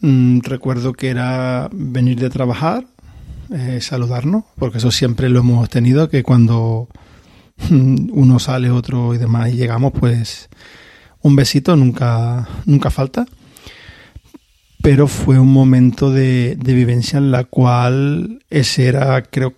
Mm, 0.00 0.40
recuerdo 0.40 0.92
que 0.92 1.08
era 1.08 1.68
venir 1.72 2.18
de 2.18 2.30
trabajar, 2.30 2.86
eh, 3.52 3.80
saludarnos, 3.80 4.44
porque 4.58 4.78
eso 4.78 4.90
siempre 4.90 5.28
lo 5.28 5.40
hemos 5.40 5.68
tenido, 5.68 6.08
que 6.08 6.22
cuando 6.22 6.88
mm, 7.68 8.10
uno 8.12 8.38
sale, 8.38 8.70
otro 8.70 9.14
y 9.14 9.18
demás, 9.18 9.52
y 9.52 9.56
llegamos, 9.56 9.92
pues 9.92 10.48
un 11.20 11.36
besito 11.36 11.76
nunca, 11.76 12.48
nunca 12.64 12.90
falta. 12.90 13.26
Pero 14.82 15.06
fue 15.08 15.38
un 15.38 15.52
momento 15.52 16.10
de, 16.10 16.56
de 16.56 16.74
vivencia 16.74 17.18
en 17.18 17.30
la 17.30 17.44
cual 17.44 18.44
ese 18.50 18.86
era, 18.86 19.22
creo 19.22 19.54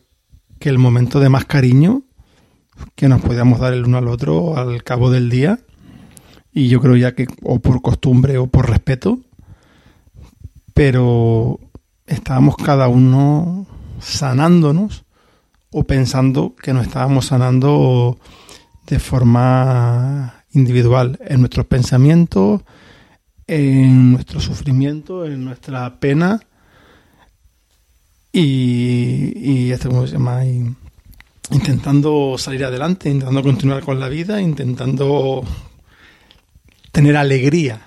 que 0.60 0.68
el 0.68 0.78
momento 0.78 1.18
de 1.18 1.28
más 1.28 1.44
cariño 1.44 2.05
que 2.94 3.08
nos 3.08 3.20
podíamos 3.20 3.60
dar 3.60 3.72
el 3.72 3.84
uno 3.84 3.98
al 3.98 4.08
otro 4.08 4.56
al 4.56 4.82
cabo 4.82 5.10
del 5.10 5.30
día. 5.30 5.58
Y 6.52 6.68
yo 6.68 6.80
creo 6.80 6.96
ya 6.96 7.14
que 7.14 7.26
o 7.42 7.58
por 7.58 7.82
costumbre 7.82 8.38
o 8.38 8.46
por 8.46 8.70
respeto, 8.70 9.20
pero 10.72 11.60
estábamos 12.06 12.56
cada 12.56 12.88
uno 12.88 13.66
sanándonos 14.00 15.04
o 15.70 15.84
pensando 15.84 16.54
que 16.56 16.72
nos 16.72 16.86
estábamos 16.86 17.26
sanando 17.26 18.18
de 18.86 18.98
forma 18.98 20.44
individual 20.52 21.18
en 21.26 21.40
nuestros 21.40 21.66
pensamientos, 21.66 22.62
en 23.46 24.12
nuestro 24.12 24.40
sufrimiento, 24.40 25.26
en 25.26 25.44
nuestra 25.44 26.00
pena 26.00 26.40
y, 28.32 29.32
y 29.34 29.72
este, 29.72 29.88
¿cómo 29.88 30.06
se 30.06 30.14
llama? 30.14 30.42
Intentando 31.50 32.36
salir 32.38 32.64
adelante, 32.64 33.08
intentando 33.08 33.42
continuar 33.42 33.82
con 33.84 34.00
la 34.00 34.08
vida, 34.08 34.40
intentando 34.40 35.44
tener 36.92 37.16
alegría, 37.16 37.80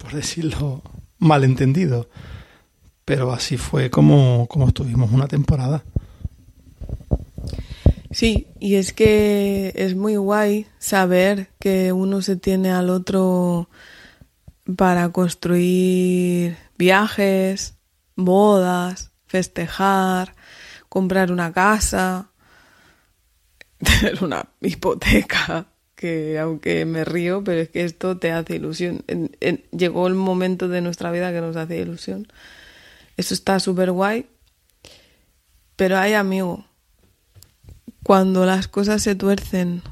por 0.00 0.12
decirlo 0.12 0.82
malentendido. 1.18 2.08
Pero 3.04 3.32
así 3.32 3.56
fue 3.56 3.90
como, 3.90 4.46
como 4.48 4.68
estuvimos 4.68 5.10
una 5.12 5.28
temporada. 5.28 5.84
Sí, 8.10 8.46
y 8.60 8.76
es 8.76 8.92
que 8.92 9.72
es 9.74 9.96
muy 9.96 10.16
guay 10.16 10.66
saber 10.78 11.50
que 11.58 11.92
uno 11.92 12.22
se 12.22 12.36
tiene 12.36 12.70
al 12.70 12.88
otro 12.88 13.68
para 14.76 15.10
construir 15.10 16.56
viajes, 16.78 17.74
bodas, 18.14 19.10
festejar, 19.26 20.34
comprar 20.88 21.32
una 21.32 21.52
casa, 21.52 22.30
tener 23.84 24.22
una 24.24 24.48
hipoteca, 24.60 25.66
que 25.94 26.38
aunque 26.38 26.84
me 26.84 27.04
río, 27.04 27.44
pero 27.44 27.60
es 27.60 27.68
que 27.68 27.84
esto 27.84 28.18
te 28.18 28.32
hace 28.32 28.56
ilusión. 28.56 29.04
llegó 29.70 30.06
el 30.06 30.14
momento 30.14 30.68
de 30.68 30.80
nuestra 30.80 31.10
vida 31.10 31.32
que 31.32 31.40
nos 31.40 31.56
hace 31.56 31.78
ilusión. 31.78 32.26
Eso 33.16 33.34
está 33.34 33.60
súper 33.60 33.92
guay, 33.92 34.26
pero 35.76 35.98
hay 35.98 36.14
amigo, 36.14 36.66
cuando 38.02 38.44
las 38.44 38.68
cosas 38.68 39.02
se 39.02 39.14
tuercen, 39.14 39.82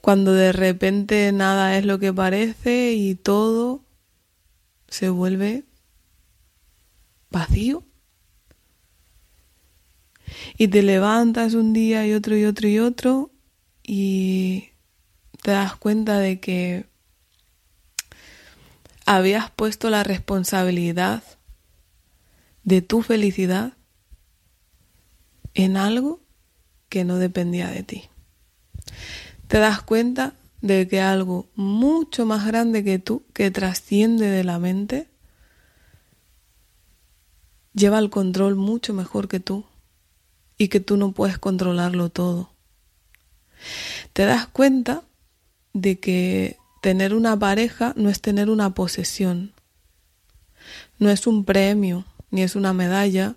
cuando 0.00 0.32
de 0.34 0.52
repente 0.52 1.32
nada 1.32 1.76
es 1.78 1.84
lo 1.86 1.98
que 1.98 2.12
parece 2.12 2.92
y 2.92 3.14
todo 3.14 3.82
se 4.88 5.08
vuelve 5.08 5.64
vacío. 7.30 7.84
Y 10.56 10.68
te 10.68 10.82
levantas 10.82 11.54
un 11.54 11.72
día 11.72 12.06
y 12.06 12.12
otro 12.12 12.36
y 12.36 12.44
otro 12.44 12.68
y 12.68 12.78
otro 12.78 13.30
y 13.82 14.70
te 15.42 15.50
das 15.50 15.76
cuenta 15.76 16.18
de 16.18 16.40
que 16.40 16.86
habías 19.06 19.50
puesto 19.50 19.90
la 19.90 20.02
responsabilidad 20.02 21.22
de 22.62 22.80
tu 22.80 23.02
felicidad 23.02 23.74
en 25.52 25.76
algo 25.76 26.20
que 26.88 27.04
no 27.04 27.18
dependía 27.18 27.68
de 27.68 27.82
ti. 27.82 28.04
Te 29.48 29.58
das 29.58 29.82
cuenta 29.82 30.34
de 30.62 30.88
que 30.88 31.00
algo 31.02 31.46
mucho 31.54 32.24
más 32.24 32.46
grande 32.46 32.82
que 32.82 32.98
tú, 32.98 33.24
que 33.34 33.50
trasciende 33.50 34.28
de 34.28 34.44
la 34.44 34.58
mente, 34.58 35.08
lleva 37.74 37.98
el 37.98 38.08
control 38.08 38.54
mucho 38.54 38.94
mejor 38.94 39.28
que 39.28 39.40
tú 39.40 39.66
y 40.58 40.68
que 40.68 40.80
tú 40.80 40.96
no 40.96 41.12
puedes 41.12 41.38
controlarlo 41.38 42.08
todo. 42.08 42.50
Te 44.12 44.24
das 44.24 44.46
cuenta 44.46 45.02
de 45.72 45.98
que 45.98 46.58
tener 46.80 47.14
una 47.14 47.38
pareja 47.38 47.94
no 47.96 48.10
es 48.10 48.20
tener 48.20 48.50
una 48.50 48.74
posesión, 48.74 49.52
no 50.98 51.10
es 51.10 51.26
un 51.26 51.44
premio, 51.44 52.04
ni 52.30 52.42
es 52.42 52.56
una 52.56 52.72
medalla, 52.72 53.36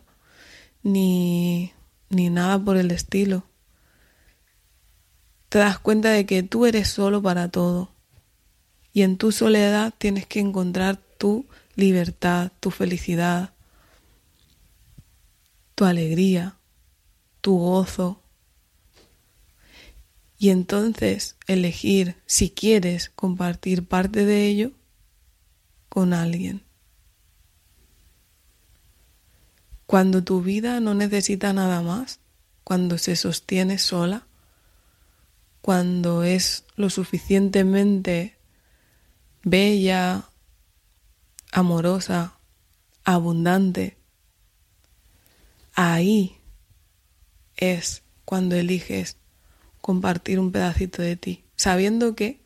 ni, 0.83 1.73
ni 2.09 2.29
nada 2.29 2.59
por 2.59 2.77
el 2.77 2.91
estilo. 2.91 3.43
Te 5.49 5.59
das 5.59 5.79
cuenta 5.79 6.09
de 6.09 6.25
que 6.25 6.43
tú 6.43 6.65
eres 6.65 6.89
solo 6.89 7.21
para 7.21 7.49
todo 7.49 7.91
y 8.91 9.03
en 9.03 9.17
tu 9.17 9.31
soledad 9.31 9.93
tienes 9.97 10.25
que 10.25 10.39
encontrar 10.39 10.97
tu 10.97 11.45
libertad, 11.75 12.51
tu 12.59 12.71
felicidad, 12.71 13.53
tu 15.75 15.85
alegría, 15.85 16.56
tu 17.47 17.57
gozo. 17.59 18.21
Y 20.37 20.49
entonces 20.49 21.37
elegir 21.47 22.17
si 22.25 22.49
quieres 22.49 23.09
compartir 23.15 23.87
parte 23.87 24.25
de 24.25 24.47
ello 24.47 24.71
con 25.87 26.11
alguien. 26.11 26.65
Cuando 29.85 30.25
tu 30.25 30.41
vida 30.41 30.81
no 30.81 30.93
necesita 30.93 31.53
nada 31.53 31.81
más, 31.81 32.19
cuando 32.65 32.97
se 32.97 33.15
sostiene 33.15 33.77
sola, 33.77 34.27
cuando 35.61 36.23
es 36.23 36.65
lo 36.75 36.89
suficientemente 36.89 38.35
bella, 39.43 40.25
amorosa, 41.53 42.39
abundante, 43.05 43.97
ahí 45.75 46.37
es 47.57 48.03
cuando 48.25 48.55
eliges 48.55 49.17
compartir 49.81 50.39
un 50.39 50.51
pedacito 50.51 51.01
de 51.01 51.15
ti, 51.15 51.43
sabiendo 51.55 52.15
que 52.15 52.39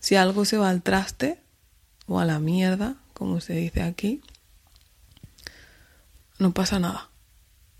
si 0.00 0.16
algo 0.16 0.44
se 0.44 0.56
va 0.56 0.70
al 0.70 0.82
traste 0.82 1.40
o 2.06 2.20
a 2.20 2.24
la 2.24 2.38
mierda, 2.38 2.96
como 3.14 3.40
se 3.40 3.54
dice 3.54 3.82
aquí, 3.82 4.20
no 6.38 6.52
pasa 6.52 6.78
nada, 6.78 7.10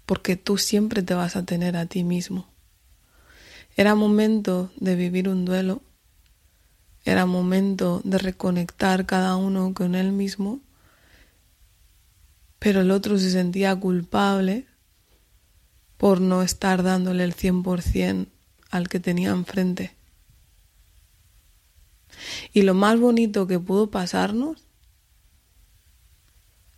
porque 0.07 0.37
tú 0.37 0.57
siempre 0.57 1.03
te 1.03 1.15
vas 1.15 1.37
a 1.37 1.45
tener 1.45 1.77
a 1.77 1.87
ti 1.87 2.05
mismo. 2.05 2.49
Era 3.77 3.95
momento 3.95 4.71
de 4.77 4.97
vivir 4.97 5.29
un 5.29 5.45
duelo, 5.45 5.83
era 7.05 7.27
momento 7.27 8.03
de 8.05 8.19
reconectar 8.19 9.07
cada 9.07 9.37
uno 9.37 9.73
con 9.75 9.95
él 9.95 10.13
mismo, 10.13 10.61
pero 12.59 12.83
el 12.83 12.91
otro 12.91 13.19
se 13.19 13.31
sentía 13.31 13.75
culpable 13.75 14.68
por 15.99 16.23
no 16.23 16.43
estar 16.43 16.83
dándole 16.83 17.25
el 17.25 17.35
100% 17.37 18.29
al 18.71 18.89
que 18.89 19.01
tenía 19.01 19.31
enfrente. 19.31 19.95
Y 22.53 22.63
lo 22.63 22.73
más 22.73 22.99
bonito 22.99 23.47
que 23.47 23.61
pudo 23.61 23.91
pasarnos 23.91 24.65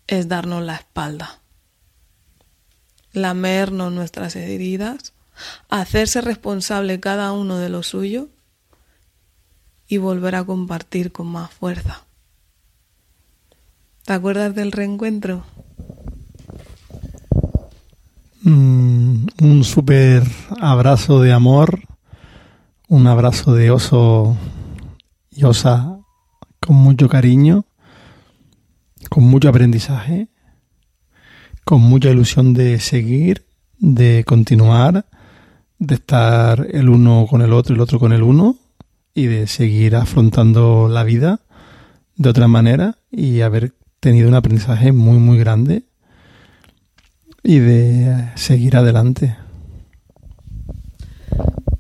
es 0.09 0.27
darnos 0.27 0.65
la 0.65 0.75
espalda 0.75 1.41
lamernos 3.13 3.93
nuestras 3.93 4.37
heridas, 4.37 5.13
hacerse 5.69 6.21
responsable 6.21 7.01
cada 7.01 7.33
uno 7.33 7.59
de 7.59 7.69
lo 7.69 7.83
suyo 7.83 8.29
y 9.89 9.99
volver 9.99 10.37
a 10.37 10.45
compartir 10.45 11.13
con 11.13 11.27
más 11.27 11.51
fuerza. 11.51 12.05
¿Te 14.05 14.13
acuerdas 14.13 14.55
del 14.55 14.73
reencuentro? 14.73 15.45
Mm, 18.43 19.27
un 19.41 19.65
súper 19.65 20.23
abrazo 20.61 21.21
de 21.21 21.33
amor, 21.33 21.81
un 22.89 23.07
abrazo 23.07 23.55
de 23.55 23.71
oso 23.71 24.37
y 25.31 25.45
osa 25.45 25.99
con 26.61 26.77
mucho 26.77 27.09
cariño, 27.09 27.65
con 29.09 29.25
mucho 29.25 29.49
aprendizaje 29.49 30.29
con 31.71 31.83
mucha 31.83 32.11
ilusión 32.11 32.53
de 32.53 32.81
seguir, 32.81 33.47
de 33.79 34.25
continuar, 34.27 35.07
de 35.79 35.95
estar 35.95 36.67
el 36.69 36.89
uno 36.89 37.29
con 37.31 37.43
el 37.43 37.53
otro 37.53 37.73
y 37.73 37.77
el 37.77 37.81
otro 37.81 38.01
con 38.01 38.13
el 38.13 38.25
uno 38.25 38.57
y 39.15 39.27
de 39.27 39.47
seguir 39.47 39.95
afrontando 39.95 40.89
la 40.89 41.05
vida 41.05 41.43
de 42.17 42.29
otra 42.29 42.49
manera 42.49 42.99
y 43.13 43.43
haber 43.43 43.73
tenido 44.01 44.29
un 44.29 44.35
aprendizaje 44.35 44.91
muy 44.91 45.19
muy 45.19 45.39
grande 45.39 45.85
y 47.43 47.59
de 47.59 48.31
seguir 48.37 48.77
adelante. 48.77 49.37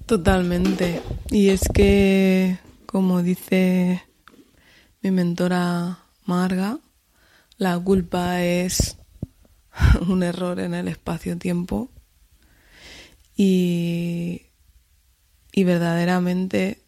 Totalmente. 0.07 1.03
Y 1.31 1.51
es 1.51 1.61
que, 1.73 2.59
como 2.87 3.23
dice 3.23 4.03
mi 5.03 5.11
mentora 5.11 6.01
Marga, 6.25 6.79
la 7.57 7.79
culpa 7.79 8.43
es 8.43 8.99
un 10.09 10.23
error 10.23 10.61
en 10.61 10.75
el 10.75 10.89
espacio-tiempo 10.89 11.91
y, 13.37 14.47
y 15.53 15.65
verdaderamente 15.65 16.83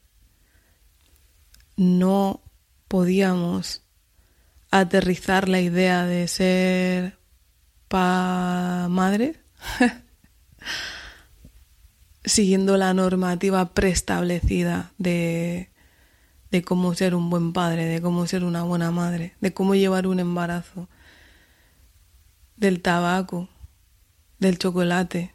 no 1.76 2.42
podíamos 2.88 3.82
aterrizar 4.70 5.48
la 5.48 5.60
idea 5.60 6.04
de 6.04 6.28
ser 6.28 7.21
pa 7.92 8.86
madre 8.88 9.34
siguiendo 12.24 12.78
la 12.78 12.94
normativa 12.94 13.74
preestablecida 13.74 14.92
de, 14.96 15.68
de 16.50 16.62
cómo 16.62 16.94
ser 16.94 17.14
un 17.14 17.28
buen 17.28 17.52
padre, 17.52 17.84
de 17.84 18.00
cómo 18.00 18.26
ser 18.26 18.44
una 18.44 18.62
buena 18.62 18.90
madre, 18.90 19.34
de 19.42 19.52
cómo 19.52 19.74
llevar 19.74 20.06
un 20.06 20.20
embarazo 20.20 20.88
del 22.56 22.80
tabaco, 22.80 23.50
del 24.38 24.56
chocolate, 24.56 25.34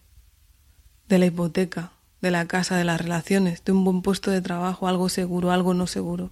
de 1.09 1.19
la 1.19 1.27
hipoteca, 1.27 1.91
de 2.21 2.31
la 2.31 2.47
casa, 2.47 2.75
de 2.75 2.85
las 2.85 2.99
relaciones, 2.99 3.63
de 3.65 3.71
un 3.71 3.83
buen 3.83 4.01
puesto 4.01 4.31
de 4.31 4.41
trabajo, 4.41 4.87
algo 4.87 5.09
seguro, 5.09 5.51
algo 5.51 5.75
no 5.75 5.85
seguro. 5.85 6.31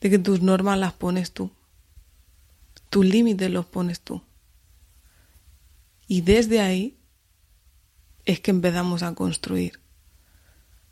De 0.00 0.10
que 0.10 0.18
tus 0.18 0.42
normas 0.42 0.76
las 0.76 0.92
pones 0.92 1.30
tú. 1.30 1.52
Tus 2.90 3.06
límites 3.06 3.48
los 3.48 3.64
pones 3.64 4.00
tú. 4.00 4.22
Y 6.06 6.20
desde 6.20 6.60
ahí 6.60 6.98
es 8.24 8.40
que 8.40 8.50
empezamos 8.50 9.02
a 9.02 9.14
construir. 9.14 9.80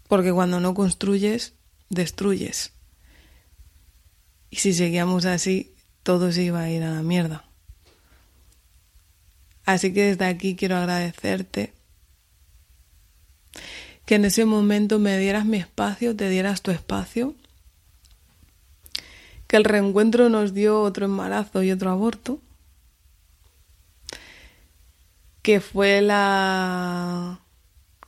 Porque 0.09 0.33
cuando 0.33 0.61
no 0.61 0.75
construyes, 0.75 1.55
destruyes. 1.89 2.73
Y 4.51 4.57
si 4.57 4.73
seguíamos 4.73 5.25
así, 5.25 5.75
todo 6.03 6.31
se 6.33 6.45
iba 6.45 6.61
a 6.61 6.71
ir 6.71 6.83
a 6.83 6.91
la 6.91 7.03
mierda. 7.03 7.45
Así 9.65 9.93
que 9.93 10.05
desde 10.05 10.27
aquí 10.27 10.57
quiero 10.57 10.77
agradecerte 10.77 11.73
que 14.05 14.17
en 14.17 14.27
ese 14.27 14.45
momento 14.45 14.99
me 14.99 15.19
dieras 15.19 15.47
mi 15.47 15.57
espacio, 15.57 16.15
te 16.15 16.29
dieras 16.29 16.63
tu 16.63 16.71
espacio, 16.71 17.35
que 19.47 19.57
el 19.57 19.65
reencuentro 19.65 20.29
nos 20.29 20.53
dio 20.53 20.83
otro 20.83 21.07
embarazo 21.07 21.63
y 21.63 21.71
otro 21.71 21.91
aborto, 21.91 22.41
que 25.45 25.61
fue 25.61 26.01
la 26.01 27.39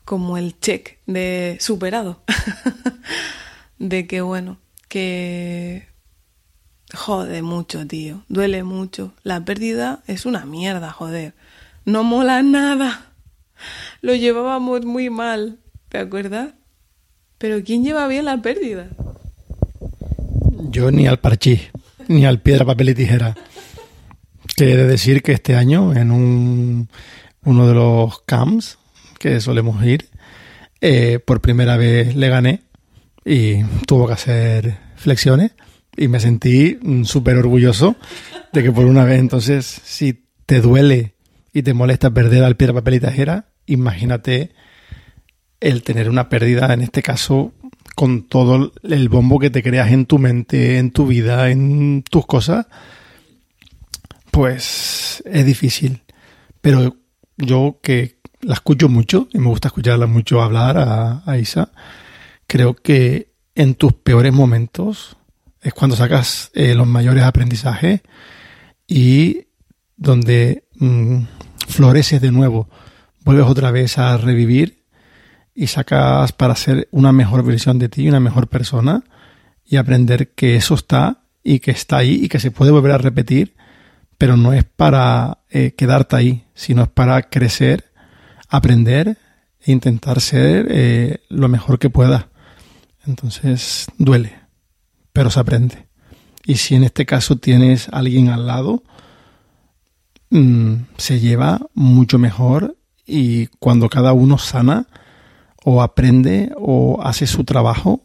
como 0.06 0.38
el 0.38 0.58
check 0.58 0.96
de 1.06 1.58
superado, 1.60 2.22
de 3.78 4.06
que 4.06 4.22
bueno, 4.22 4.56
que 4.88 5.86
jode 6.94 7.42
mucho, 7.42 7.86
tío, 7.86 8.24
duele 8.28 8.62
mucho, 8.64 9.12
la 9.22 9.44
pérdida 9.44 10.02
es 10.06 10.24
una 10.24 10.46
mierda, 10.46 10.90
joder, 10.92 11.34
no 11.84 12.04
mola 12.04 12.42
nada, 12.42 13.12
lo 14.00 14.14
llevábamos 14.14 14.86
muy 14.86 15.10
mal, 15.10 15.58
¿te 15.90 15.98
acuerdas? 15.98 16.54
Pero 17.36 17.62
¿quién 17.62 17.84
lleva 17.84 18.08
bien 18.08 18.24
la 18.24 18.40
pérdida? 18.40 18.88
Yo 20.70 20.90
ni 20.90 21.06
al 21.06 21.18
parchís, 21.18 21.68
ni 22.08 22.24
al 22.24 22.40
piedra, 22.40 22.64
papel 22.64 22.88
y 22.88 22.94
tijera. 22.94 23.36
Que 24.56 24.64
decir 24.64 25.22
que 25.22 25.32
este 25.32 25.54
año, 25.54 25.94
en 25.94 26.10
un, 26.10 26.88
uno 27.46 27.66
de 27.66 27.74
los 27.74 28.20
camps 28.22 28.78
que 29.18 29.40
solemos 29.40 29.82
ir, 29.84 30.10
eh, 30.80 31.20
por 31.20 31.40
primera 31.40 31.76
vez 31.78 32.14
le 32.14 32.28
gané 32.28 32.62
y 33.24 33.62
tuvo 33.86 34.06
que 34.06 34.12
hacer 34.12 34.78
flexiones 34.96 35.52
y 35.96 36.08
me 36.08 36.20
sentí 36.20 36.78
mm, 36.82 37.04
súper 37.04 37.36
orgulloso 37.36 37.96
de 38.52 38.62
que 38.62 38.72
por 38.72 38.84
una 38.84 39.04
vez 39.04 39.20
entonces 39.20 39.64
si 39.84 40.24
te 40.44 40.60
duele 40.60 41.14
y 41.52 41.62
te 41.62 41.72
molesta 41.72 42.10
perder 42.10 42.44
al 42.44 42.56
piedra, 42.56 42.74
papel 42.74 42.94
y 42.94 43.00
tijera, 43.00 43.46
imagínate 43.64 44.50
el 45.60 45.82
tener 45.82 46.10
una 46.10 46.28
pérdida, 46.28 46.74
en 46.74 46.82
este 46.82 47.02
caso, 47.02 47.54
con 47.94 48.28
todo 48.28 48.72
el 48.82 49.08
bombo 49.08 49.38
que 49.38 49.50
te 49.50 49.62
creas 49.62 49.90
en 49.90 50.04
tu 50.04 50.18
mente, 50.18 50.78
en 50.78 50.90
tu 50.90 51.06
vida, 51.06 51.50
en 51.50 52.02
tus 52.02 52.26
cosas, 52.26 52.66
pues 54.30 55.22
es 55.24 55.46
difícil. 55.46 56.02
Pero 56.60 56.96
yo 57.36 57.78
que 57.82 58.18
la 58.40 58.54
escucho 58.54 58.88
mucho 58.88 59.28
y 59.32 59.38
me 59.38 59.48
gusta 59.48 59.68
escucharla 59.68 60.06
mucho 60.06 60.42
hablar 60.42 60.76
a, 60.78 61.38
Isa, 61.38 61.70
creo 62.46 62.74
que 62.74 63.32
en 63.54 63.74
tus 63.74 63.92
peores 63.92 64.32
momentos 64.32 65.16
es 65.62 65.74
cuando 65.74 65.96
sacas 65.96 66.50
eh, 66.54 66.74
los 66.74 66.86
mayores 66.86 67.24
aprendizajes 67.24 68.02
y 68.86 69.46
donde 69.96 70.64
mm, 70.78 71.22
floreces 71.68 72.20
de 72.20 72.30
nuevo, 72.30 72.68
vuelves 73.24 73.46
otra 73.46 73.70
vez 73.70 73.98
a 73.98 74.16
revivir 74.16 74.84
y 75.54 75.66
sacas 75.68 76.32
para 76.32 76.54
ser 76.54 76.88
una 76.90 77.12
mejor 77.12 77.42
versión 77.42 77.78
de 77.78 77.88
ti, 77.88 78.08
una 78.08 78.20
mejor 78.20 78.46
persona 78.46 79.02
y 79.64 79.76
aprender 79.76 80.30
que 80.30 80.56
eso 80.56 80.74
está 80.74 81.22
y 81.42 81.58
que 81.60 81.70
está 81.70 81.98
ahí 81.98 82.20
y 82.22 82.28
que 82.28 82.38
se 82.38 82.50
puede 82.50 82.70
volver 82.70 82.92
a 82.92 82.98
repetir, 82.98 83.56
pero 84.18 84.36
no 84.36 84.52
es 84.52 84.64
para 84.64 85.38
eh, 85.50 85.72
quedarte 85.76 86.16
ahí, 86.16 86.44
sino 86.54 86.82
es 86.82 86.88
para 86.88 87.22
crecer, 87.22 87.92
aprender 88.48 89.18
e 89.60 89.72
intentar 89.72 90.20
ser 90.20 90.66
eh, 90.70 91.20
lo 91.28 91.48
mejor 91.48 91.78
que 91.78 91.90
pueda. 91.90 92.28
Entonces 93.06 93.86
duele, 93.98 94.34
pero 95.12 95.30
se 95.30 95.40
aprende. 95.40 95.86
Y 96.44 96.56
si 96.56 96.74
en 96.74 96.84
este 96.84 97.06
caso 97.06 97.36
tienes 97.36 97.88
a 97.88 97.98
alguien 97.98 98.28
al 98.28 98.46
lado, 98.46 98.82
mm, 100.30 100.74
se 100.96 101.20
lleva 101.20 101.60
mucho 101.74 102.18
mejor 102.18 102.76
y 103.04 103.46
cuando 103.58 103.88
cada 103.88 104.12
uno 104.12 104.38
sana, 104.38 104.86
o 105.68 105.82
aprende 105.82 106.52
o 106.56 107.00
hace 107.02 107.26
su 107.26 107.42
trabajo, 107.42 108.00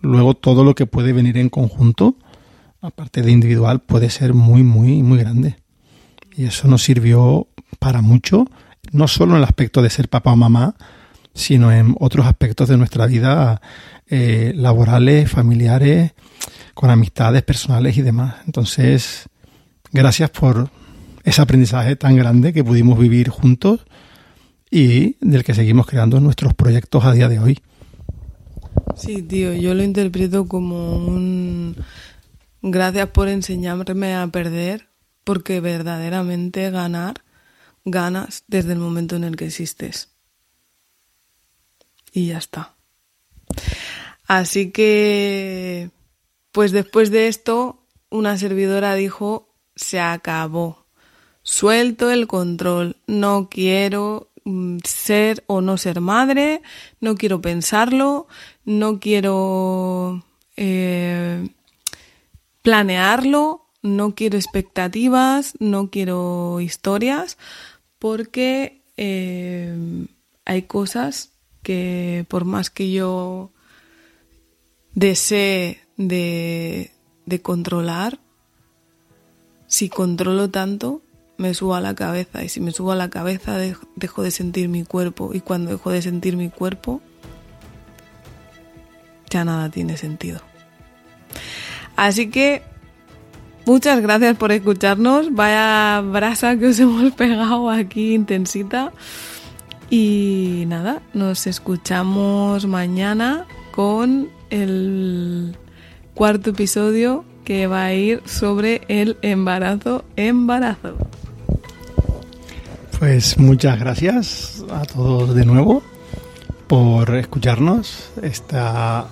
luego 0.00 0.32
todo 0.32 0.64
lo 0.64 0.74
que 0.74 0.86
puede 0.86 1.12
venir 1.12 1.36
en 1.36 1.50
conjunto, 1.50 2.16
aparte 2.84 3.22
de 3.22 3.32
individual, 3.32 3.80
puede 3.80 4.10
ser 4.10 4.34
muy, 4.34 4.62
muy, 4.62 5.02
muy 5.02 5.18
grande. 5.18 5.56
Y 6.36 6.44
eso 6.44 6.68
nos 6.68 6.82
sirvió 6.82 7.48
para 7.78 8.02
mucho, 8.02 8.46
no 8.92 9.08
solo 9.08 9.32
en 9.32 9.38
el 9.38 9.44
aspecto 9.44 9.80
de 9.80 9.90
ser 9.90 10.08
papá 10.08 10.32
o 10.32 10.36
mamá, 10.36 10.74
sino 11.32 11.72
en 11.72 11.96
otros 11.98 12.26
aspectos 12.26 12.68
de 12.68 12.76
nuestra 12.76 13.06
vida 13.06 13.62
eh, 14.08 14.52
laborales, 14.54 15.30
familiares, 15.30 16.12
con 16.74 16.90
amistades 16.90 17.42
personales 17.42 17.96
y 17.96 18.02
demás. 18.02 18.36
Entonces, 18.46 19.28
gracias 19.90 20.30
por 20.30 20.68
ese 21.24 21.40
aprendizaje 21.40 21.96
tan 21.96 22.16
grande 22.16 22.52
que 22.52 22.62
pudimos 22.62 22.98
vivir 22.98 23.30
juntos 23.30 23.80
y 24.70 25.16
del 25.20 25.42
que 25.42 25.54
seguimos 25.54 25.86
creando 25.86 26.20
nuestros 26.20 26.52
proyectos 26.52 27.04
a 27.04 27.12
día 27.12 27.28
de 27.28 27.38
hoy. 27.38 27.58
Sí, 28.96 29.22
tío, 29.22 29.54
yo 29.54 29.72
lo 29.72 29.82
interpreto 29.82 30.46
como 30.46 30.96
un 30.96 31.76
gracias 32.70 33.08
por 33.10 33.28
enseñarme 33.28 34.14
a 34.14 34.26
perder, 34.28 34.88
porque 35.22 35.60
verdaderamente 35.60 36.70
ganar 36.70 37.22
ganas 37.84 38.44
desde 38.48 38.72
el 38.72 38.78
momento 38.78 39.16
en 39.16 39.24
el 39.24 39.36
que 39.36 39.46
existes. 39.46 40.10
Y 42.12 42.28
ya 42.28 42.38
está. 42.38 42.74
Así 44.26 44.70
que, 44.70 45.90
pues 46.52 46.72
después 46.72 47.10
de 47.10 47.28
esto, 47.28 47.86
una 48.10 48.38
servidora 48.38 48.94
dijo, 48.94 49.54
se 49.76 50.00
acabó. 50.00 50.86
Suelto 51.42 52.10
el 52.10 52.26
control. 52.26 52.96
No 53.06 53.48
quiero 53.50 54.30
Mm, 54.44 54.78
ser 54.84 55.42
o 55.46 55.62
no 55.62 55.78
ser 55.78 56.00
madre, 56.02 56.60
no 57.00 57.14
quiero 57.14 57.40
pensarlo, 57.40 58.26
no 58.66 59.00
quiero 59.00 60.22
eh, 60.56 61.48
planearlo, 62.64 63.68
no 63.82 64.14
quiero 64.14 64.38
expectativas, 64.38 65.52
no 65.60 65.90
quiero 65.90 66.60
historias, 66.60 67.36
porque 67.98 68.82
eh, 68.96 70.06
hay 70.46 70.62
cosas 70.62 71.32
que 71.62 72.24
por 72.26 72.46
más 72.46 72.70
que 72.70 72.90
yo 72.90 73.52
desee 74.94 75.82
de, 75.98 76.90
de 77.26 77.42
controlar, 77.42 78.18
si 79.66 79.90
controlo 79.90 80.48
tanto, 80.48 81.02
me 81.36 81.52
subo 81.52 81.74
a 81.74 81.82
la 81.82 81.94
cabeza 81.94 82.44
y 82.44 82.48
si 82.48 82.62
me 82.62 82.72
subo 82.72 82.92
a 82.92 82.96
la 82.96 83.10
cabeza 83.10 83.58
dejo 83.58 84.22
de 84.22 84.30
sentir 84.30 84.70
mi 84.70 84.84
cuerpo 84.84 85.34
y 85.34 85.40
cuando 85.40 85.70
dejo 85.72 85.90
de 85.90 86.00
sentir 86.00 86.38
mi 86.38 86.48
cuerpo 86.48 87.02
ya 89.28 89.44
nada 89.44 89.68
tiene 89.68 89.98
sentido. 89.98 90.40
Así 91.96 92.28
que 92.28 92.62
muchas 93.66 94.00
gracias 94.00 94.36
por 94.36 94.52
escucharnos, 94.52 95.34
vaya 95.34 96.00
brasa 96.00 96.56
que 96.56 96.66
os 96.66 96.78
hemos 96.80 97.12
pegado 97.12 97.70
aquí 97.70 98.14
intensita 98.14 98.92
y 99.90 100.64
nada, 100.66 101.02
nos 101.12 101.46
escuchamos 101.46 102.66
mañana 102.66 103.46
con 103.70 104.28
el 104.50 105.56
cuarto 106.14 106.50
episodio 106.50 107.24
que 107.44 107.66
va 107.66 107.84
a 107.84 107.94
ir 107.94 108.22
sobre 108.24 108.82
el 108.88 109.18
embarazo 109.22 110.04
embarazo. 110.16 110.96
Pues 112.98 113.38
muchas 113.38 113.78
gracias 113.78 114.64
a 114.70 114.82
todos 114.84 115.34
de 115.34 115.44
nuevo 115.44 115.82
por 116.66 117.14
escucharnos. 117.14 118.10
Esta 118.22 119.06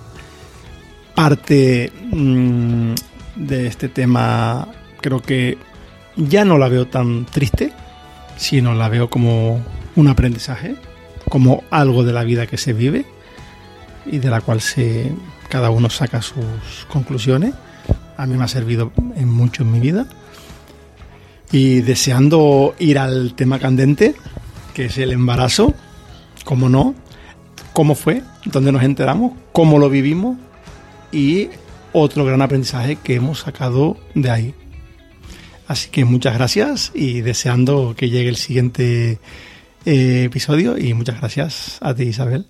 parte 1.15 1.91
mm, 2.11 2.93
de 3.35 3.67
este 3.67 3.89
tema 3.89 4.67
creo 5.01 5.21
que 5.21 5.57
ya 6.15 6.45
no 6.45 6.57
la 6.57 6.69
veo 6.69 6.87
tan 6.87 7.25
triste, 7.25 7.73
sino 8.37 8.73
la 8.73 8.89
veo 8.89 9.09
como 9.09 9.61
un 9.95 10.07
aprendizaje, 10.07 10.75
como 11.29 11.63
algo 11.69 12.03
de 12.03 12.13
la 12.13 12.23
vida 12.23 12.47
que 12.47 12.57
se 12.57 12.73
vive 12.73 13.05
y 14.05 14.19
de 14.19 14.29
la 14.29 14.41
cual 14.41 14.61
se, 14.61 15.11
cada 15.49 15.69
uno 15.69 15.89
saca 15.89 16.21
sus 16.21 16.45
conclusiones. 16.87 17.53
A 18.17 18.25
mí 18.25 18.37
me 18.37 18.43
ha 18.43 18.47
servido 18.47 18.91
en 19.15 19.29
mucho 19.29 19.63
en 19.63 19.71
mi 19.71 19.79
vida. 19.79 20.05
Y 21.51 21.81
deseando 21.81 22.73
ir 22.79 22.97
al 22.97 23.33
tema 23.35 23.59
candente, 23.59 24.15
que 24.73 24.85
es 24.85 24.97
el 24.97 25.11
embarazo, 25.11 25.73
cómo 26.45 26.69
no, 26.69 26.95
cómo 27.73 27.95
fue, 27.95 28.23
dónde 28.45 28.71
nos 28.71 28.83
enteramos, 28.83 29.33
cómo 29.51 29.77
lo 29.77 29.89
vivimos 29.89 30.37
y 31.13 31.49
otro 31.93 32.25
gran 32.25 32.41
aprendizaje 32.41 32.97
que 32.97 33.15
hemos 33.15 33.39
sacado 33.41 33.97
de 34.15 34.29
ahí. 34.29 34.53
Así 35.67 35.89
que 35.89 36.03
muchas 36.03 36.33
gracias 36.33 36.91
y 36.93 37.21
deseando 37.21 37.95
que 37.95 38.09
llegue 38.09 38.29
el 38.29 38.35
siguiente 38.35 39.19
eh, 39.85 40.23
episodio 40.25 40.77
y 40.77 40.93
muchas 40.93 41.19
gracias 41.19 41.77
a 41.81 41.93
ti 41.93 42.03
Isabel. 42.03 42.45